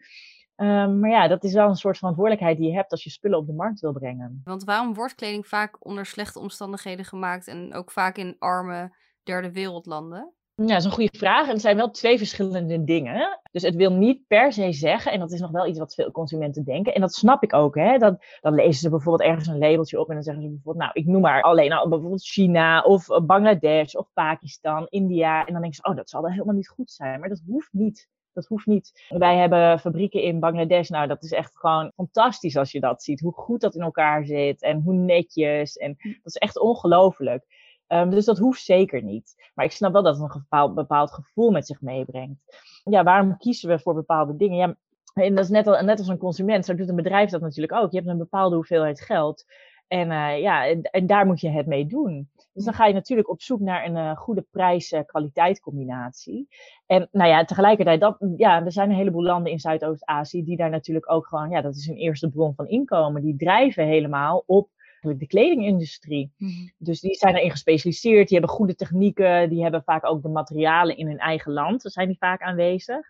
[0.61, 3.37] Um, maar ja, dat is wel een soort verantwoordelijkheid die je hebt als je spullen
[3.37, 4.41] op de markt wil brengen.
[4.43, 9.51] Want waarom wordt kleding vaak onder slechte omstandigheden gemaakt en ook vaak in arme derde
[9.51, 10.33] wereldlanden?
[10.55, 11.45] Ja, dat is een goede vraag.
[11.45, 13.39] En het zijn wel twee verschillende dingen.
[13.51, 16.11] Dus het wil niet per se zeggen, en dat is nog wel iets wat veel
[16.11, 16.93] consumenten denken.
[16.93, 17.75] En dat snap ik ook.
[17.75, 17.97] Hè?
[17.97, 20.91] Dat, dan lezen ze bijvoorbeeld ergens een labeltje op en dan zeggen ze bijvoorbeeld, nou,
[20.93, 25.45] ik noem maar alleen al bijvoorbeeld China of Bangladesh of Pakistan, India.
[25.45, 27.19] En dan denken ze, oh, dat zal wel helemaal niet goed zijn.
[27.19, 28.09] Maar dat hoeft niet.
[28.33, 29.05] Dat hoeft niet.
[29.09, 30.89] Wij hebben fabrieken in Bangladesh.
[30.89, 33.19] Nou, dat is echt gewoon fantastisch als je dat ziet.
[33.19, 35.77] Hoe goed dat in elkaar zit en hoe netjes.
[35.77, 36.07] En hm.
[36.07, 37.45] dat is echt ongelooflijk.
[37.87, 39.51] Um, dus dat hoeft zeker niet.
[39.53, 42.39] Maar ik snap wel dat het een bepaald, bepaald gevoel met zich meebrengt.
[42.83, 44.57] Ja, waarom kiezen we voor bepaalde dingen?
[44.57, 44.75] Ja,
[45.13, 46.65] en dat is net, al, net als een consument.
[46.65, 47.91] Zo doet een bedrijf dat natuurlijk ook.
[47.91, 49.45] Je hebt een bepaalde hoeveelheid geld.
[49.87, 52.29] En uh, ja, en, en, daar moet je het mee doen.
[52.53, 56.47] Dus dan ga je natuurlijk op zoek naar een uh, goede prijs-kwaliteit combinatie.
[56.85, 60.69] En nou ja, tegelijkertijd, dat, ja, er zijn een heleboel landen in Zuidoost-Azië die daar
[60.69, 63.21] natuurlijk ook gewoon, ja, dat is hun eerste bron van inkomen.
[63.21, 64.69] Die drijven helemaal op
[65.01, 66.33] de kledingindustrie.
[66.37, 66.51] Mhm.
[66.77, 70.97] Dus die zijn erin gespecialiseerd, die hebben goede technieken, die hebben vaak ook de materialen
[70.97, 73.05] in hun eigen land, daar zijn die vaak aanwezig.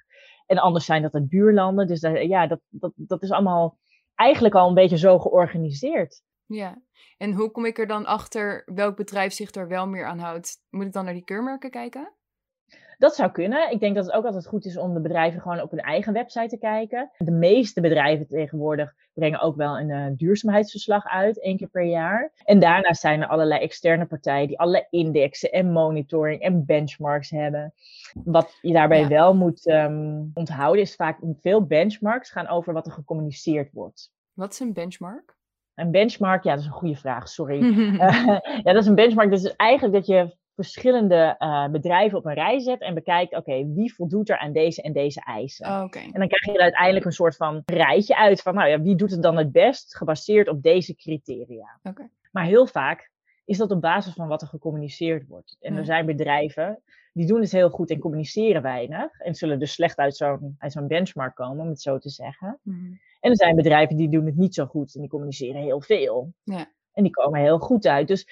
[0.45, 1.87] En anders zijn dat het buurlanden.
[1.87, 3.77] Dus ja, dat, dat, dat is allemaal
[4.15, 6.21] eigenlijk al een beetje zo georganiseerd.
[6.53, 6.81] Ja,
[7.17, 10.57] en hoe kom ik er dan achter welk bedrijf zich er wel meer aan houdt?
[10.69, 12.13] Moet ik dan naar die keurmerken kijken?
[12.97, 13.71] Dat zou kunnen.
[13.71, 16.13] Ik denk dat het ook altijd goed is om de bedrijven gewoon op hun eigen
[16.13, 17.11] website te kijken.
[17.17, 22.31] De meeste bedrijven tegenwoordig brengen ook wel een uh, duurzaamheidsverslag uit, één keer per jaar.
[22.43, 27.73] En daarnaast zijn er allerlei externe partijen die allerlei indexen en monitoring en benchmarks hebben.
[28.23, 32.91] Wat je daarbij wel moet um, onthouden is vaak veel benchmarks gaan over wat er
[32.91, 34.11] gecommuniceerd wordt.
[34.33, 35.39] Wat is een benchmark?
[35.81, 37.61] Een benchmark, ja, dat is een goede vraag, sorry.
[37.61, 37.97] uh,
[38.63, 39.29] ja, dat is een benchmark.
[39.29, 43.93] Dus eigenlijk dat je verschillende uh, bedrijven op een rij zet en bekijkt, oké, wie
[43.93, 45.67] voldoet er aan deze en deze eisen?
[45.67, 46.03] Oh, okay.
[46.03, 48.95] En dan krijg je er uiteindelijk een soort van rijtje uit van, nou ja, wie
[48.95, 51.79] doet het dan het best, gebaseerd op deze criteria.
[51.83, 52.09] Okay.
[52.31, 53.11] Maar heel vaak
[53.45, 55.57] is dat op basis van wat er gecommuniceerd wordt.
[55.59, 56.81] En er zijn bedrijven
[57.13, 60.87] die doen het heel goed en communiceren weinig en zullen dus slecht uit zo'n zo'n
[60.87, 62.59] benchmark komen, om het zo te zeggen.
[62.63, 65.81] Mm En er zijn bedrijven die doen het niet zo goed en die communiceren heel
[65.81, 66.33] veel.
[66.43, 66.71] Ja.
[66.93, 68.07] En die komen heel goed uit.
[68.07, 68.25] Dus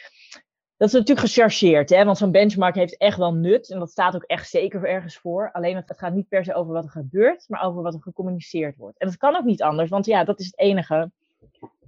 [0.77, 2.05] dat is natuurlijk gechargeerd, hè?
[2.05, 3.71] want zo'n benchmark heeft echt wel nut.
[3.71, 5.51] En dat staat ook echt zeker ergens voor.
[5.51, 8.77] Alleen het, gaat niet per se over wat er gebeurt, maar over wat er gecommuniceerd
[8.77, 8.97] wordt.
[8.97, 11.11] En dat kan ook niet anders, want ja, dat is het enige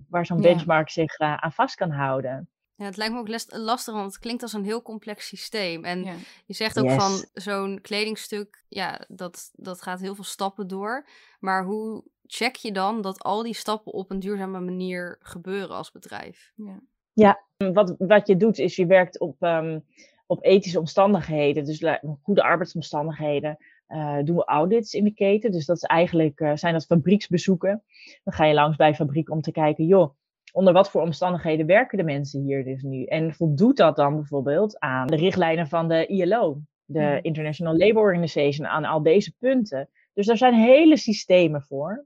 [0.10, 2.50] waar zo'n benchmark zich uh, aan vast kan houden.
[2.76, 5.84] Ja, het lijkt me ook lastig, want het klinkt als een heel complex systeem.
[5.84, 6.04] En
[6.46, 11.08] je zegt ook van zo'n kledingstuk, ja, dat, dat gaat heel veel stappen door.
[11.40, 15.92] Maar hoe check je dan dat al die stappen op een duurzame manier gebeuren als
[15.92, 16.52] bedrijf?
[16.56, 16.80] Ja.
[17.14, 19.86] Ja, wat, wat je doet is je werkt op, um,
[20.26, 21.84] op ethische omstandigheden, dus
[22.22, 23.58] goede arbeidsomstandigheden.
[23.88, 27.84] Uh, doen we audits in de keten, dus dat is eigenlijk, uh, zijn dat fabrieksbezoeken.
[28.24, 30.16] Dan ga je langs bij fabriek om te kijken, joh,
[30.52, 33.04] onder wat voor omstandigheden werken de mensen hier dus nu?
[33.04, 38.68] En voldoet dat dan bijvoorbeeld aan de richtlijnen van de ILO, de International Labour Organization,
[38.68, 39.90] aan al deze punten?
[40.14, 42.06] Dus daar zijn hele systemen voor.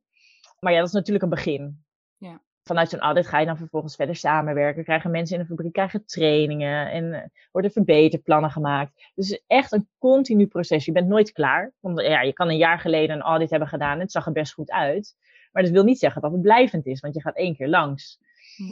[0.65, 1.83] Maar ja, dat is natuurlijk een begin.
[2.17, 4.83] Ja vanuit zo'n audit ga je dan vervolgens verder samenwerken.
[4.83, 7.19] Krijgen mensen in de fabriek krijgen trainingen en uh,
[7.51, 9.11] worden verbeterplannen gemaakt.
[9.15, 10.85] Dus het is echt een continu proces.
[10.85, 11.73] Je bent nooit klaar.
[11.79, 14.31] Want ja, je kan een jaar geleden een audit hebben gedaan en het zag er
[14.31, 15.15] best goed uit.
[15.51, 18.19] Maar dat wil niet zeggen dat het blijvend is, want je gaat één keer langs.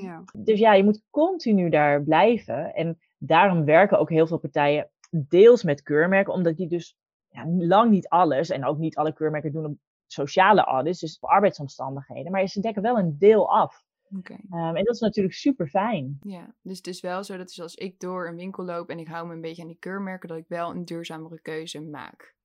[0.02, 0.24] Ja.
[0.34, 2.74] Dus ja, je moet continu daar blijven.
[2.74, 6.98] En daarom werken ook heel veel partijen deels met keurmerken, omdat die dus
[7.30, 9.78] ja, lang niet alles en ook niet alle keurmerken doen op
[10.14, 12.32] sociale audits, dus arbeidsomstandigheden.
[12.32, 13.84] Maar ze dekken wel een deel af.
[14.18, 14.34] Oké.
[14.50, 16.18] Ehm, en dat is natuurlijk super fijn.
[16.22, 19.00] Ja, dus het is wel zo dat dus als ik door een winkel loop en
[19.00, 22.36] ik hou me een beetje aan die keurmerken, dat ik wel een duurzamere keuze maak.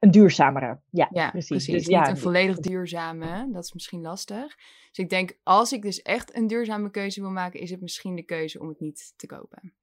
[0.00, 1.48] Een duurzamere, ja, Ja, precies.
[1.48, 1.72] precies.
[1.74, 4.56] Dus Niet ja, een volledig duurzame, dat is misschien lastig.
[4.88, 8.14] Dus ik denk, als ik dus echt een duurzame keuze wil maken, is het misschien
[8.14, 9.74] de keuze om het niet te kopen.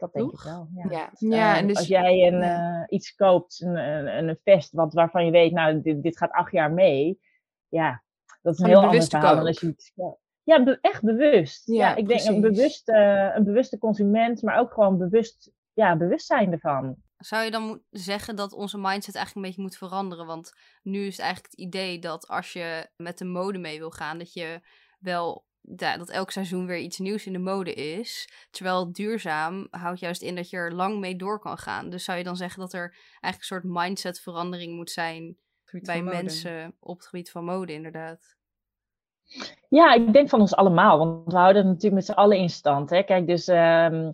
[0.00, 0.68] Dat denk ik wel.
[0.74, 0.84] Ja.
[0.90, 1.76] Ja, ja ehm, en dus...
[1.76, 5.80] als jij een, eh, iets koopt, een, een, een vest wat, waarvan je weet, nou,
[5.82, 7.20] dit, dit gaat acht jaar mee.
[7.68, 8.02] Ja,
[8.42, 9.46] dat is een heel ander verhaal dan koop.
[9.46, 10.20] als je iets koopt.
[10.42, 11.66] Ja, be- echt bewust.
[11.66, 12.56] Ja, Ja, ik denk een precies.
[12.56, 16.96] bewuste, een bewuste consument, maar ook gewoon bewust, ja, bewustzijn ervan.
[17.16, 20.26] Zou je dan zeggen dat onze mindset eigenlijk een beetje moet veranderen?
[20.26, 23.90] Want nu is het eigenlijk het idee dat als je met de mode mee wil
[23.90, 24.60] gaan, dat je
[24.98, 25.44] wel
[25.76, 28.28] ja, dat elk seizoen weer iets nieuws in de mode is.
[28.50, 31.90] Terwijl duurzaam houdt juist in dat je er lang mee door kan gaan.
[31.90, 35.36] Dus zou je dan zeggen dat er eigenlijk een soort mindset verandering moet zijn
[35.70, 38.38] bij mensen op het gebied van mode, inderdaad?
[39.68, 42.48] Ja, ik denk van ons allemaal, want we houden het natuurlijk met z'n allen in
[42.48, 42.90] stand.
[42.90, 43.02] Hè?
[43.02, 44.10] Kijk, dus ehm,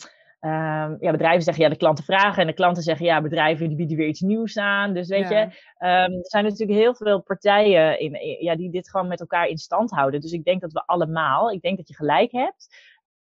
[0.46, 3.76] ehm, ja, bedrijven zeggen ja, de klanten vragen en de klanten zeggen ja, bedrijven die
[3.76, 4.94] bieden weer iets nieuws aan.
[4.94, 5.38] Dus weet Ja.
[5.40, 5.46] je,
[5.78, 9.46] ehm, er zijn natuurlijk heel veel partijen in, in- ja, die dit gewoon met elkaar
[9.46, 10.20] in stand houden.
[10.20, 12.76] Dus ik denk dat we allemaal, ik denk dat je gelijk hebt.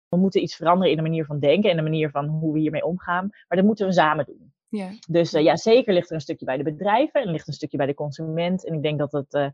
[0.09, 2.59] We moeten iets veranderen in de manier van denken en de manier van hoe we
[2.59, 3.27] hiermee omgaan.
[3.47, 4.53] Maar dat moeten we samen doen.
[4.67, 7.53] Ja, Dus eh, ja, zeker ligt er een stukje bij de bedrijven en ligt een
[7.53, 8.65] stukje bij de consument.
[8.67, 9.47] En ik denk dat het, eh,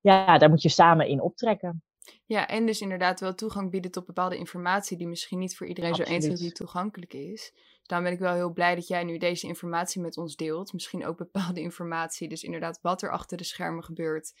[0.00, 1.82] ja, daar moet je samen in optrekken.
[2.24, 5.94] Ja, en dus inderdaad wel toegang bieden tot bepaalde informatie die misschien niet voor iedereen
[5.94, 6.54] zo 1, 2, 3 Absoluut.
[6.54, 7.52] toegankelijk is.
[7.54, 10.72] Dus daarom ben ik wel heel blij dat jij nu deze informatie met ons deelt.
[10.72, 14.34] Misschien ook bepaalde informatie, dus inderdaad wat er achter de schermen gebeurt.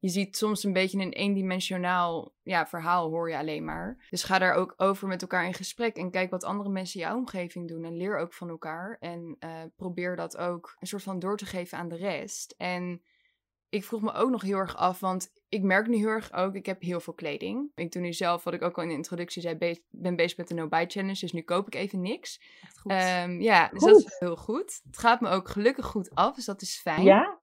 [0.00, 4.06] Je ziet soms een beetje een eendimensionaal ja, verhaal, hoor je alleen maar.
[4.10, 7.06] Dus ga daar ook over met elkaar in gesprek en kijk wat andere mensen in
[7.06, 7.84] jouw omgeving doen.
[7.84, 11.46] En leer ook van elkaar en eh, probeer dat ook een soort van door te
[11.46, 12.54] geven aan de rest.
[12.56, 13.02] En
[13.68, 16.54] ik vroeg me ook nog heel erg af, want ik merk nu heel erg ook,
[16.54, 17.70] ik heb heel veel kleding.
[17.74, 20.36] Ik doe nu zelf, wat ik ook al in de introductie zei, be- ben bezig
[20.36, 22.40] met de no-buy challenge, dus nu koop ik even niks.
[22.80, 22.92] Goed.
[22.92, 23.92] Ehm, ja, dus Goed.
[23.92, 24.80] dat is heel goed.
[24.84, 27.02] Het gaat me ook gelukkig goed af, dus dat is fijn.
[27.02, 27.40] Ja?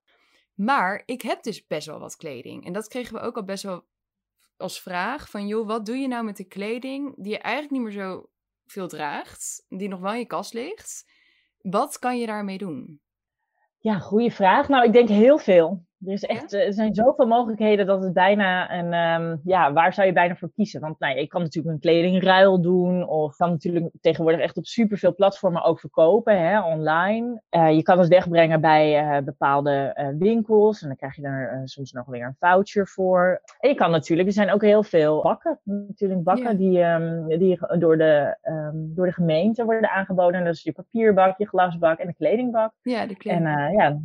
[0.54, 2.64] Maar ik heb dus best wel wat kleding.
[2.66, 3.84] En dat kregen we ook al best wel
[4.56, 5.30] als vraag.
[5.30, 8.28] Van joh, wat doe je nou met de kleding die je eigenlijk niet meer zo
[8.66, 9.64] veel draagt.
[9.68, 11.10] Die nog wel in je kast ligt.
[11.60, 13.00] Wat kan je daarmee doen?
[13.78, 14.68] Ja, goede vraag.
[14.68, 15.85] Nou, ik denk heel veel.
[16.04, 18.92] Er, is echt, eh, er zijn zoveel mogelijkheden dat het bijna een.
[18.92, 20.80] ehm, ja, waar zou je bijna voor kiezen?
[20.80, 23.08] Want nou, ik kan natuurlijk een kledingruil doen.
[23.08, 27.42] Of kan natuurlijk tegenwoordig echt op superveel platformen ook verkopen, hè, online.
[27.48, 30.82] Eh, je kan het wegbrengen bij eh, bepaalde winkels.
[30.82, 33.40] En dan krijg je eh, soms nog weer een voucher voor.
[33.58, 35.60] En je kan natuurlijk, er zijn ook heel veel bakken.
[35.62, 36.54] Natuurlijk bakken Ja.
[36.54, 40.38] die, ehm, die door, de, ehm, door de gemeente worden aangeboden.
[40.38, 42.72] En dat is je papierbak, je glasbak en de kledingbak.
[42.82, 43.46] Ja, de En kleding.
[43.46, 43.98] eh, ja,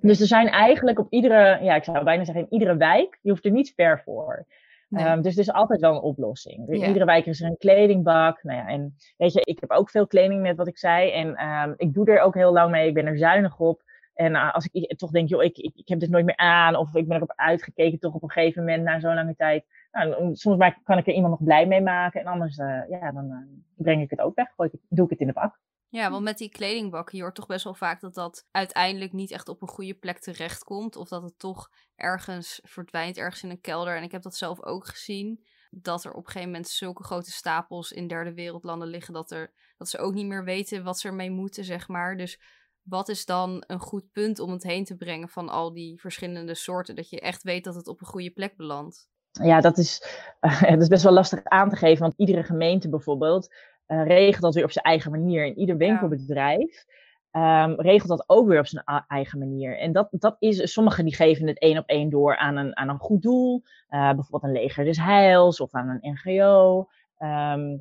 [0.00, 3.30] Dus er zijn eigenlijk op iedere, ja, ik zou bijna zeggen in iedere wijk, je
[3.30, 4.46] hoeft er niet ver voor.
[4.88, 5.04] Nee.
[5.04, 6.68] Ehm, dus er is altijd wel een oplossing.
[6.68, 6.86] In Ja.
[6.86, 8.42] iedere wijk is er een kledingbak.
[8.42, 11.10] Nou ja, en weet je, ik heb ook veel kleding, net wat ik zei.
[11.10, 12.88] En ehm, ik doe er ook heel lang mee.
[12.88, 13.82] Ik ben er zuinig op.
[14.14, 16.76] En eh, als ik toch denk, joh, ik, ik, ik heb dit nooit meer aan.
[16.76, 19.64] Of ik ben erop uitgekeken toch op een gegeven moment na zo'n lange tijd.
[19.92, 22.20] Nou, soms kan ik er iemand nog blij mee maken.
[22.20, 23.36] En anders, eh, ja, dan eh,
[23.74, 24.52] breng ik het ook weg.
[24.56, 25.58] Gooi ik, doe ik het in de bak.
[25.90, 29.30] Ja, want met die kledingbakken, je hoort toch best wel vaak dat dat uiteindelijk niet
[29.30, 30.96] echt op een goede plek terechtkomt.
[30.96, 33.96] Of dat het toch ergens verdwijnt, ergens in een kelder.
[33.96, 35.44] En ik heb dat zelf ook gezien.
[35.70, 39.14] Dat er op een gegeven moment zulke grote stapels in derde wereldlanden liggen.
[39.14, 42.16] Dat, er, dat ze ook niet meer weten wat ze ermee moeten, zeg maar.
[42.16, 42.40] Dus
[42.82, 46.54] wat is dan een goed punt om het heen te brengen van al die verschillende
[46.54, 46.96] soorten?
[46.96, 49.08] Dat je echt weet dat het op een goede plek belandt.
[49.30, 50.02] Ja, dat is,
[50.70, 52.02] dat is best wel lastig aan te geven.
[52.02, 53.54] Want iedere gemeente bijvoorbeeld
[53.90, 55.46] eh, regelt dat weer op zijn eigen manier.
[55.46, 56.84] En ieder winkelbedrijf
[57.30, 59.78] ehm, regelt dat ook weer op zijn eigen manier.
[59.78, 62.88] En dat, dat is, sommigen die geven het één op één door aan een, aan
[62.88, 63.62] een goed doel.
[63.88, 66.88] Eh, bijvoorbeeld een leger des heils of aan een NGO.
[67.16, 67.76] Ehm,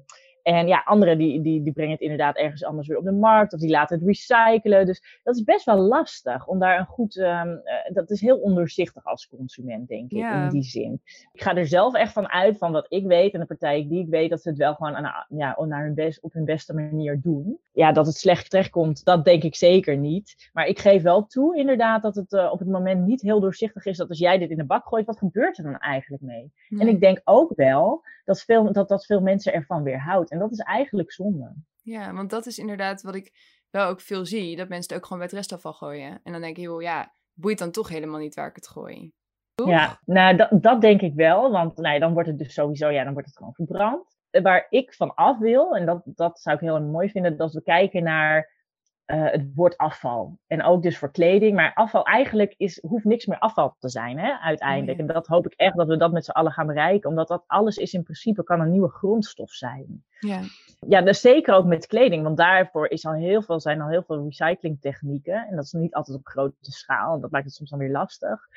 [0.55, 3.53] en ja, anderen die, die, die brengen het inderdaad ergens anders weer op de markt.
[3.53, 4.85] Of die laten het recyclen.
[4.85, 7.17] Dus dat is best wel lastig om daar een goed...
[7.17, 10.43] ehm, eh, dat is heel ondoorzichtig als consument, denk ik, Ja.
[10.43, 11.01] in die zin.
[11.33, 14.01] Ik ga er zelf echt van uit van wat ik weet en de partij die
[14.03, 16.73] ik weet, dat ze het wel gewoon aan, ja, naar hun best, op hun beste
[16.73, 17.59] manier doen.
[17.71, 20.49] Ja, dat het slecht terechtkomt, dat denk ik zeker niet.
[20.53, 23.85] Maar ik geef wel toe inderdaad dat het eh, op het moment niet heel doorzichtig
[23.85, 26.51] is dat als jij dit in de bak gooit, wat gebeurt er dan eigenlijk mee?
[26.69, 30.31] En ik denk ook wel dat veel, dat, dat veel mensen ervan weerhoudt.
[30.31, 31.53] En dat is eigenlijk zonde.
[31.81, 33.31] Ja, want dat is inderdaad wat ik
[33.69, 34.55] wel ook veel zie.
[34.55, 36.19] Dat mensen het ook gewoon bij het restafval gooien.
[36.23, 39.11] En dan denk ik, joh, ja, boeit dan toch helemaal niet waar ik het gooi.
[39.65, 41.51] Ja, nou dat, dat denk ik wel.
[41.51, 44.17] Want nou, ja, dan wordt het dus sowieso, ja, dan wordt het gewoon verbrand.
[44.29, 47.53] Eh, Waar ik van af wil, en dat, dat zou ik heel mooi vinden, dat
[47.53, 48.49] we kijken naar
[49.09, 50.39] eh, het woord afval.
[50.47, 51.55] En ook dus voor kleding.
[51.55, 54.99] Maar afval eigenlijk is, hoeft niks meer afval te zijn, hè, uiteindelijk.
[54.99, 57.09] En dat hoop ik echt dat we dat met z'n allen gaan bereiken.
[57.09, 60.03] Omdat dat alles is in principe, kan een nieuwe grondstof zijn.
[60.19, 60.41] Ja.
[60.87, 62.23] Ja, dus zeker ook met kleding.
[62.23, 65.47] Want daarvoor is al heel veel, zijn al heel veel recyclingtechnieken.
[65.49, 67.19] En dat is niet altijd op grote schaal.
[67.19, 68.47] Dat maakt het soms dan weer lastig.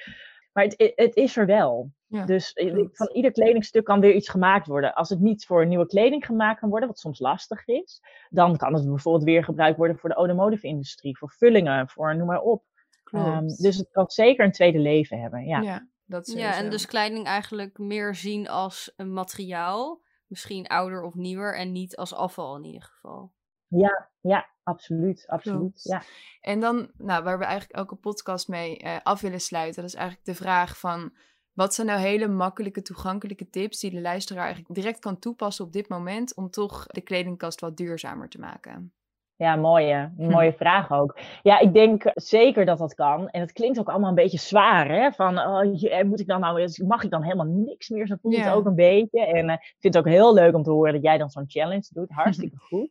[0.52, 1.92] Maar het, het is er wel.
[2.06, 2.96] Ja, dus eh, klopt.
[2.96, 4.94] van ieder kledingstuk kan weer iets gemaakt worden.
[4.94, 8.74] Als het niet voor nieuwe kleding gemaakt kan worden, wat soms lastig is, dan kan
[8.74, 12.64] het bijvoorbeeld weer gebruikt worden voor de automotive-industrie, voor vullingen, voor noem maar op.
[13.04, 15.44] Ehm, dus het kan zeker een tweede leven hebben.
[15.44, 15.88] Ja, ja.
[16.04, 20.00] dat is Ja, en dus kleding eigenlijk meer zien als een materiaal.
[20.26, 23.32] Misschien ouder of nieuwer en niet als afval in ieder geval.
[23.80, 25.26] Ja, ja absoluut.
[25.26, 26.02] absoluut ja.
[26.40, 29.96] En dan, nou, waar we eigenlijk elke podcast mee eh, af willen sluiten, dat is
[29.96, 31.12] eigenlijk de vraag van,
[31.52, 35.72] wat zijn nou hele makkelijke, toegankelijke tips die de luisteraar eigenlijk direct kan toepassen op
[35.72, 38.92] dit moment om toch de kledingkast wat duurzamer te maken?
[39.36, 41.18] Ja, mooie, mooie vraag ook.
[41.42, 43.28] Ja, ik denk zeker dat dat kan.
[43.28, 45.12] En het klinkt ook allemaal een beetje zwaar, hè?
[45.12, 48.06] Van, oh, eh, moet ik dan nou, mag ik dan helemaal niks meer?
[48.06, 49.26] Zo voelt het ook een beetje.
[49.26, 51.44] En eh, ik vind het ook heel leuk om te horen dat jij dan zo'n
[51.46, 52.10] challenge doet.
[52.20, 52.90] Hartstikke goed.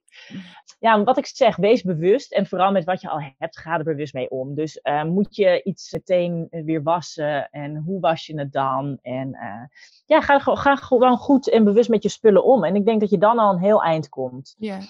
[0.79, 2.33] Ja, wat ik zeg, wees bewust.
[2.33, 4.55] En vooral met wat je al hebt, ga er bewust mee om.
[4.55, 7.49] Dus eh, moet je iets meteen weer wassen?
[7.49, 8.97] En hoe was je het dan?
[9.01, 9.37] En
[10.05, 12.63] ja, ga, ga gewoon goed en bewust met je spullen om.
[12.63, 14.55] En ik denk dat je dan al een heel eind komt.
[14.57, 14.77] Ja.
[14.77, 14.85] ja.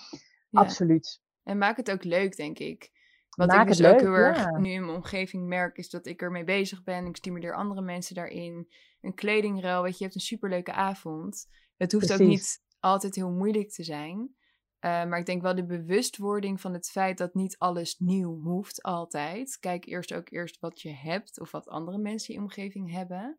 [0.51, 1.21] Absoluut.
[1.43, 2.91] En maak het ook leuk, denk ik.
[3.29, 4.57] Wat Maak ik dus ook leuk, heel erg ja.
[4.57, 7.05] nu in mijn omgeving merk, is dat ik ermee bezig ben.
[7.05, 8.71] Ik stimuleer andere mensen daarin.
[9.01, 11.47] Een kledingruil, weet je, je hebt een superleuke avond.
[11.77, 14.35] Het hoeft ook niet altijd heel moeilijk te zijn.
[14.79, 18.81] Eh, maar ik denk wel de bewustwording van het feit dat niet alles nieuw hoeft
[18.81, 19.57] altijd.
[19.59, 23.37] Kijk eerst ook eerst wat je hebt of wat andere mensen in je omgeving hebben.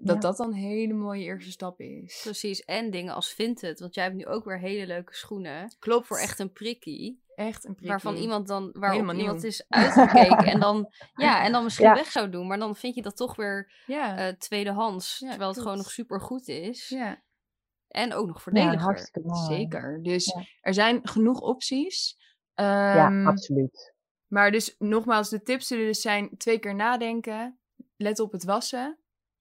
[0.00, 0.20] Dat Ja.
[0.20, 2.20] dat dan een hele mooie eerste stap is.
[2.22, 3.80] Precies, en dingen als Vinted.
[3.80, 5.74] Want jij hebt nu ook weer hele leuke schoenen.
[5.78, 6.06] Klopt.
[6.06, 7.22] Voor echt een prikkie.
[7.34, 7.88] echt een prikkie.
[7.88, 9.24] Waarvan iemand dan, waarop Helemaal nieuw.
[9.24, 10.36] iemand is uitgekeken.
[10.46, 11.94] en dan, ja, en dan misschien Ja.
[11.94, 12.46] weg zou doen.
[12.46, 15.18] Maar dan vind je dat toch weer Ja, eh, tweedehands.
[15.18, 16.88] Ja, terwijl het gewoon nog super goed is.
[16.88, 17.22] ja.
[17.88, 18.80] En ook nog Ja, voordeliger.
[18.80, 19.44] hartstikke mooi.
[19.54, 20.02] Zeker.
[20.02, 20.42] Dus Ja.
[20.60, 22.16] er zijn genoeg opties.
[22.54, 23.94] Ja, Ehm, absoluut.
[24.26, 27.58] maar dus nogmaals, de tips zullen dus zijn twee keer nadenken.
[27.96, 28.98] Let op het wassen.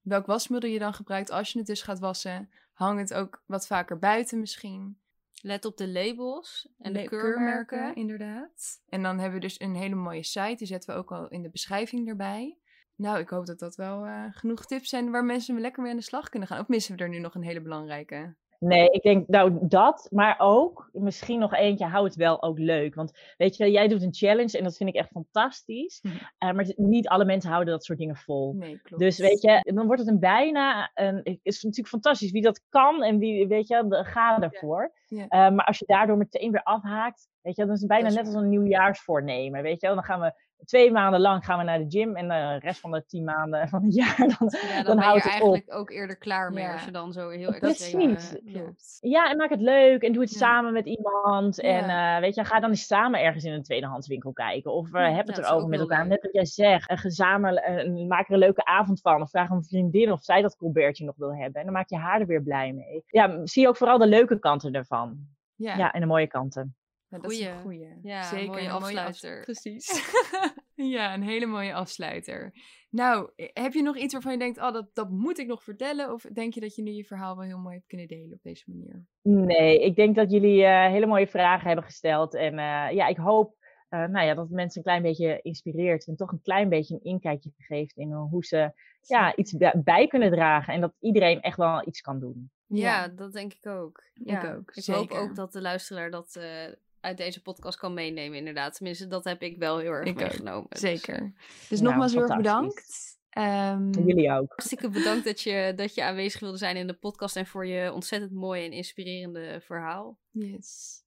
[0.08, 2.50] Welk wasmiddel je dan gebruikt als je het dus gaat wassen.
[2.74, 4.98] Hang het ook wat vaker buiten misschien.
[5.42, 7.96] Let op de labels en de keurmerken.
[7.96, 8.82] inderdaad.
[8.90, 10.56] En dan hebben we dus een hele mooie site.
[10.58, 12.58] Die zetten we ook al in de beschrijving erbij.
[12.96, 15.98] Nou, ik hoop dat dat wel eh, genoeg tips zijn waar mensen lekker mee aan
[15.98, 16.60] de slag kunnen gaan.
[16.60, 18.36] Of missen we er nu nog een hele belangrijke?
[18.60, 22.96] Nee, ik denk nou dat, maar ook misschien nog eentje, hou het wel ook leuk.
[22.96, 26.00] Want weet je, jij doet een challenge en dat vind ik echt fantastisch.
[26.02, 26.16] Mhm.
[26.38, 28.54] Eh, maar niet alle mensen houden dat soort dingen vol.
[28.54, 29.04] Nee, klopt.
[29.04, 32.64] Dus weet je, dan wordt het een bijna, een, het is natuurlijk fantastisch wie dat
[32.70, 34.92] kan en wie, weet je, de- ga ervoor.
[35.08, 35.28] Ja.
[35.28, 38.16] Eh, maar als je daardoor meteen weer afhaakt, weet je, dan is het bijna is
[38.16, 39.88] net als een nieuwjaarsvoornemen, weet je.
[39.88, 40.34] Dan gaan we
[40.66, 43.68] twee maanden lang gaan we naar de gym en de rest van de tien maanden
[43.70, 45.30] van het jaar, dan, Ja, dan, je houdt op.
[45.32, 46.74] eigenlijk ook eerder klaar mee Ja.
[46.74, 48.12] als je dan zo heel extreem...
[48.14, 48.34] Precies.
[48.36, 48.60] eh, ja.
[48.62, 48.98] klopt.
[49.00, 51.60] Ja, en maak het leuk en doe het samen met iemand.
[51.60, 54.74] En eh, weet je, ga dan eens samen ergens in een tweedehandswinkel kijken.
[54.74, 56.00] Of Ja, heb het erover met elkaar.
[56.00, 56.10] leuk.
[56.10, 59.22] Net wat jij zegt, een gezamenlijk, maak er een leuke avond van.
[59.22, 61.60] Of vraag een vriendin of zij dat colbertje nog wil hebben.
[61.60, 63.04] En dan maak je haar er weer blij mee.
[63.08, 65.18] Ja, zie ook vooral de leuke kanten ervan.
[65.56, 66.76] Ja, Ja, en de mooie kanten.
[67.10, 67.88] Ja, dat is een Goeie.
[68.04, 69.38] Ja, Zeker mooie een afsluiter.
[69.38, 70.12] af- Precies.
[70.96, 72.54] ja, een hele mooie afsluiter.
[72.90, 75.64] Nou, eh, heb je nog iets waarvan je denkt, oh, dat, dat moet ik nog
[75.64, 76.14] vertellen?
[76.14, 78.42] Of denk je dat je nu je verhaal wel heel mooi hebt kunnen delen op
[78.42, 79.06] deze manier?
[79.22, 82.36] Nee, ik denk dat jullie eh, hele mooie vragen hebben gesteld.
[82.36, 83.56] En eh, ja, ik hoop
[83.90, 86.08] eh, nou ja, dat het mensen een klein beetje inspireert.
[86.08, 90.32] En toch een klein beetje een inkijkje geeft in hoe ze ja, iets bij- kunnen
[90.32, 90.74] dragen.
[90.74, 92.52] En dat iedereen echt wel iets kan doen.
[92.66, 94.02] Ja, dat denk ik ook.
[94.14, 94.54] Ja.
[94.56, 96.66] ook, Ik hoop ook dat de luisteraar dat eh,
[97.08, 98.74] uit deze podcast kan meenemen, inderdaad.
[98.76, 100.66] Tenminste, dat heb ik wel heel erg Ik meegenomen.
[100.70, 101.34] Dus, Zeker.
[101.70, 103.16] Dus Nou, nogmaals heel erg bedankt.
[103.30, 104.48] Ehm, Jullie ook.
[104.50, 107.94] Hartstikke bedankt dat je, dat je aanwezig wilde zijn in de podcast en voor je
[107.94, 110.20] ontzettend mooie en inspirerende verhaal.
[110.32, 111.02] Yes.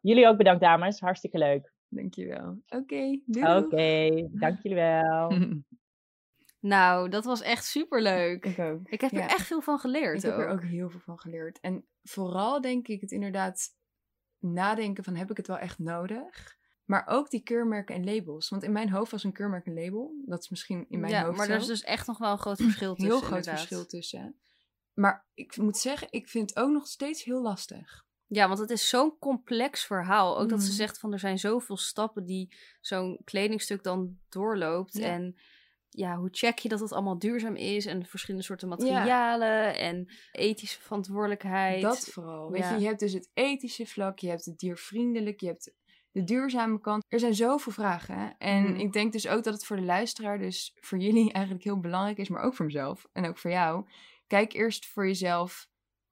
[0.00, 1.00] Jullie ook bedankt, dames.
[1.00, 1.72] Hartstikke leuk.
[1.88, 2.62] Dankjewel.
[2.68, 3.56] Oké, doei.
[3.56, 5.32] Oké, dank jullie wel.
[6.60, 8.44] Nou, dat was echt superleuk.
[8.44, 8.88] Ik ook.
[8.88, 9.22] Ik heb Ja.
[9.22, 10.24] er echt veel van geleerd.
[10.24, 11.60] Ik heb er ook heel veel van geleerd.
[11.60, 13.68] En vooral denk ik het inderdaad
[14.40, 16.56] nadenken van heb ik het wel echt nodig?
[16.84, 18.48] Maar ook die keurmerken en labels.
[18.48, 20.22] Want in mijn hoofd was een keurmerk een label.
[20.26, 21.52] Dat is misschien in mijn ja, hoofd maar zo.
[21.52, 23.10] er is dus echt nog wel een groot verschil tussen.
[23.10, 23.56] heel groot inderdaad.
[23.58, 24.36] verschil tussen.
[24.94, 28.06] Maar ik moet zeggen, ik vind het ook nog steeds heel lastig.
[28.26, 30.38] Ja, want het is zo'n complex verhaal.
[30.38, 30.76] Ook dat ze Mhm.
[30.76, 34.92] zegt van er zijn zoveel stappen die zo'n kledingstuk dan doorloopt.
[34.98, 35.06] Ja.
[35.06, 35.36] En
[35.90, 40.80] ja, hoe check je dat het allemaal duurzaam is en verschillende soorten materialen en ethische
[40.80, 41.82] verantwoordelijkheid.
[41.82, 42.50] Dat vooral.
[42.50, 42.74] Weet Ja.
[42.74, 45.72] je, je hebt dus het ethische vlak, je hebt het diervriendelijk, je hebt
[46.10, 47.04] de duurzame kant.
[47.08, 48.34] Er zijn zoveel vragen.
[48.38, 48.80] En Mhm.
[48.80, 52.18] ik denk dus ook dat het voor de luisteraar, dus voor jullie eigenlijk heel belangrijk
[52.18, 53.86] is, maar ook voor mezelf en ook voor jou.
[54.26, 55.68] Kijk eerst voor jezelf,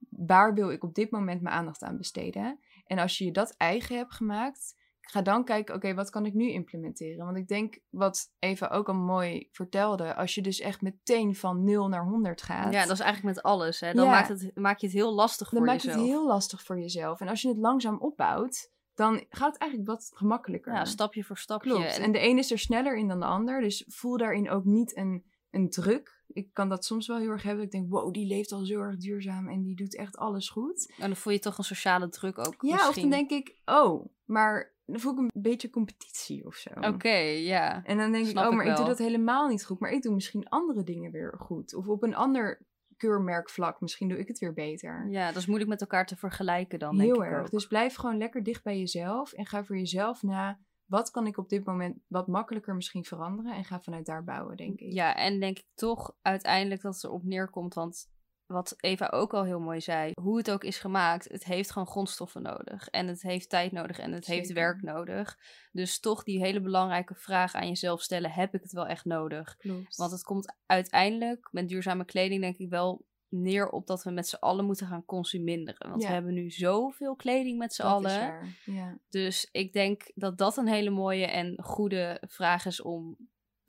[0.09, 2.61] waar wil ik op dit moment mijn aandacht aan besteden?
[2.87, 4.75] En als je je dat eigen hebt gemaakt,
[5.09, 7.25] ga dan kijken, oké, wat kan ik nu implementeren?
[7.25, 11.65] Want ik denk, wat Eva ook al mooi vertelde, als je dus echt meteen van
[11.65, 12.73] 0 naar 100 gaat.
[12.73, 13.81] Ja, dat is eigenlijk met alles.
[13.81, 13.93] Hè.
[13.93, 14.11] Dan Ja.
[14.11, 16.01] maakt, het, maak je het heel lastig dan voor maakt jezelf.
[16.03, 17.21] het heel lastig voor jezelf.
[17.21, 20.73] En als je het langzaam opbouwt, dan gaat het eigenlijk wat gemakkelijker.
[20.73, 21.71] Ja, stapje voor stapje.
[21.71, 21.97] Klopt.
[21.97, 23.61] En- En de een is er sneller in dan de ander.
[23.61, 26.15] Dus voel daarin ook niet een, een druk.
[26.29, 27.65] Ik kan dat soms wel heel erg hebben.
[27.65, 30.93] Ik denk, wow, die leeft al zo erg duurzaam en die doet echt alles goed.
[30.99, 32.89] en dan voel je toch een sociale druk ook Ja, misschien.
[32.89, 36.71] of dan denk ik, oh, maar dan voel ik een beetje competitie of zo.
[36.81, 37.85] Oké, ja.
[37.85, 39.79] En dan denk Snap ik, oh, maar ik doe dat helemaal niet goed.
[39.79, 41.75] Maar ik doe misschien andere dingen weer goed.
[41.75, 42.67] Of op een ander
[42.97, 45.07] keurmerkvlak, misschien doe ik het weer beter.
[45.11, 47.41] Ja, dat is moeilijk met elkaar te vergelijken dan, denk Heel ik erg.
[47.41, 47.51] ook.
[47.51, 49.33] Dus blijf gewoon lekker dicht bij jezelf.
[49.33, 53.55] En ga voor jezelf na, wat kan ik op dit moment wat makkelijker misschien veranderen.
[53.55, 54.93] En ga vanuit daar bouwen, denk ik.
[54.93, 58.09] Ja, en denk ik toch uiteindelijk dat het erop neerkomt, want
[58.47, 61.89] wat Eva ook al heel mooi zei, hoe het ook is gemaakt, het heeft gewoon
[61.89, 62.89] grondstoffen nodig.
[62.89, 65.39] En het heeft tijd nodig en het heeft werk nodig.
[65.73, 69.57] Dus toch die hele belangrijke vraag aan jezelf stellen, heb ik het wel echt nodig?
[69.57, 69.97] Klopt.
[69.97, 74.29] Want het komt uiteindelijk met duurzame kleding denk ik wel neer op dat we met
[74.29, 75.89] z'n allen moeten gaan consuminderen.
[75.89, 76.09] Want Ja.
[76.09, 78.39] we hebben nu zoveel kleding met z'n allen.
[78.65, 78.99] Ja.
[79.09, 83.17] Dus ik denk dat dat een hele mooie en goede vraag is om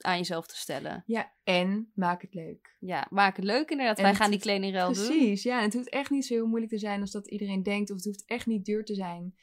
[0.04, 1.02] aan jezelf te stellen.
[1.06, 2.76] ja, en maak het leuk.
[2.80, 3.96] Ja, maak het leuk inderdaad.
[3.98, 5.06] En Wij gaan die kledingruil doen.
[5.06, 5.58] Precies, ja.
[5.58, 7.90] En het hoeft echt niet zo heel moeilijk te zijn als dat iedereen denkt.
[7.90, 9.34] Of het hoeft echt niet duur te zijn.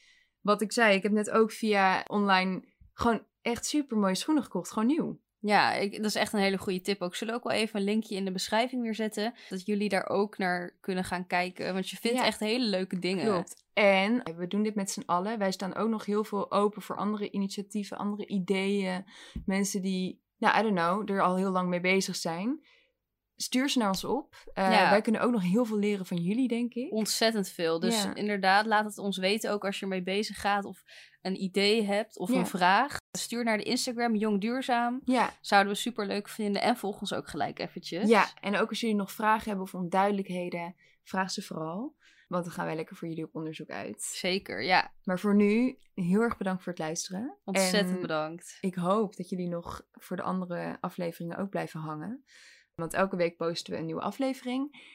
[0.41, 4.71] Wat ik zei, ik heb net ook via online gewoon echt super mooie schoenen gekocht.
[4.71, 5.19] Gewoon nieuw.
[5.39, 7.15] Ja, ik, dat is echt een hele goede tip ook.
[7.15, 9.33] Zullen we ook wel even een linkje in de beschrijving weer zetten.
[9.49, 11.73] Dat jullie daar ook naar kunnen gaan kijken.
[11.73, 12.25] Want je vindt Ja.
[12.25, 13.25] echt hele leuke dingen.
[13.25, 13.63] Klopt.
[13.73, 15.37] En we doen dit met z'n allen.
[15.37, 19.05] Wij staan ook nog heel veel open voor andere initiatieven, andere ideeën.
[19.45, 22.65] Mensen die, nou, I don't know, er al heel lang mee bezig zijn.
[23.35, 24.35] Stuur ze naar ons op.
[24.53, 24.89] Eh, Ja.
[24.89, 26.91] Wij kunnen ook nog heel veel leren van jullie, denk ik.
[26.91, 27.79] Ontzettend veel.
[27.79, 28.15] Dus Ja.
[28.15, 30.65] inderdaad, laat het ons weten ook als je ermee bezig gaat.
[30.65, 30.83] Of
[31.21, 32.35] een idee hebt of Ja.
[32.39, 32.97] een vraag.
[33.11, 35.01] Stuur naar de Instagram Jong Duurzaam.
[35.03, 36.61] Ja, Zouden we super leuk vinden.
[36.61, 38.09] En volg ons ook gelijk eventjes.
[38.09, 41.95] ja, en ook als jullie nog vragen hebben of onduidelijkheden, vraag ze vooral.
[42.27, 44.01] Want dan gaan wij lekker voor jullie op onderzoek uit.
[44.03, 44.93] Zeker, ja.
[45.03, 47.37] Maar voor nu, heel erg bedankt voor het luisteren.
[47.43, 48.57] Ontzettend En bedankt.
[48.61, 52.23] Ik hoop dat jullie nog voor de andere afleveringen ook blijven hangen.
[52.75, 54.93] Want elke week posten we een nieuwe aflevering.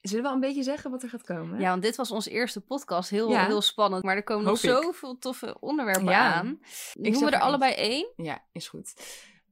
[0.00, 1.60] Zullen we al een beetje zeggen wat er gaat komen?
[1.60, 3.10] Ja, want dit was onze eerste podcast.
[3.10, 3.46] Heel, Ja.
[3.46, 4.02] heel spannend.
[4.04, 4.70] Maar er komen nog ik.
[4.70, 6.32] zoveel toffe onderwerpen Ja.
[6.34, 6.58] aan.
[6.62, 8.12] zeg Noemen we er er allebei één?
[8.16, 8.94] Ja, is goed.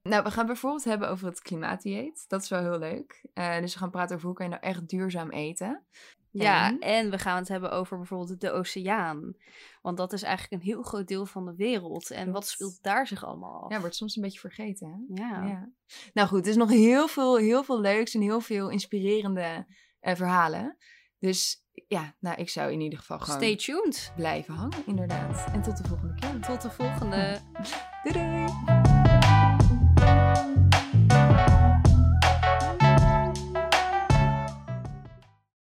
[0.02, 2.24] Nou, we gaan bijvoorbeeld hebben over het klimaatdieet.
[2.28, 3.24] Dat is wel heel leuk.
[3.34, 5.86] Eh, dus we gaan praten over hoe kan je nou echt duurzaam eten.
[6.30, 6.78] Ja, En?
[6.78, 9.34] en we gaan het hebben over bijvoorbeeld de oceaan.
[9.82, 12.10] Want dat is eigenlijk een heel groot deel van de wereld.
[12.10, 13.72] En wat speelt daar zich allemaal af?
[13.72, 15.06] Ja, wordt soms een beetje vergeten.
[15.14, 15.22] Hè?
[15.22, 15.44] Ja.
[15.46, 15.70] Ja.
[16.12, 19.66] Nou goed, er is nog heel veel, heel veel leuks en heel veel inspirerende
[20.00, 20.76] eh, verhalen.
[21.18, 24.12] Dus ja, nou, ik zou in ieder geval gewoon Stay tuned.
[24.16, 25.52] blijven hangen, inderdaad.
[25.52, 26.40] En tot de volgende keer.
[26.40, 27.38] Tot de volgende.
[28.02, 28.87] Doei doei!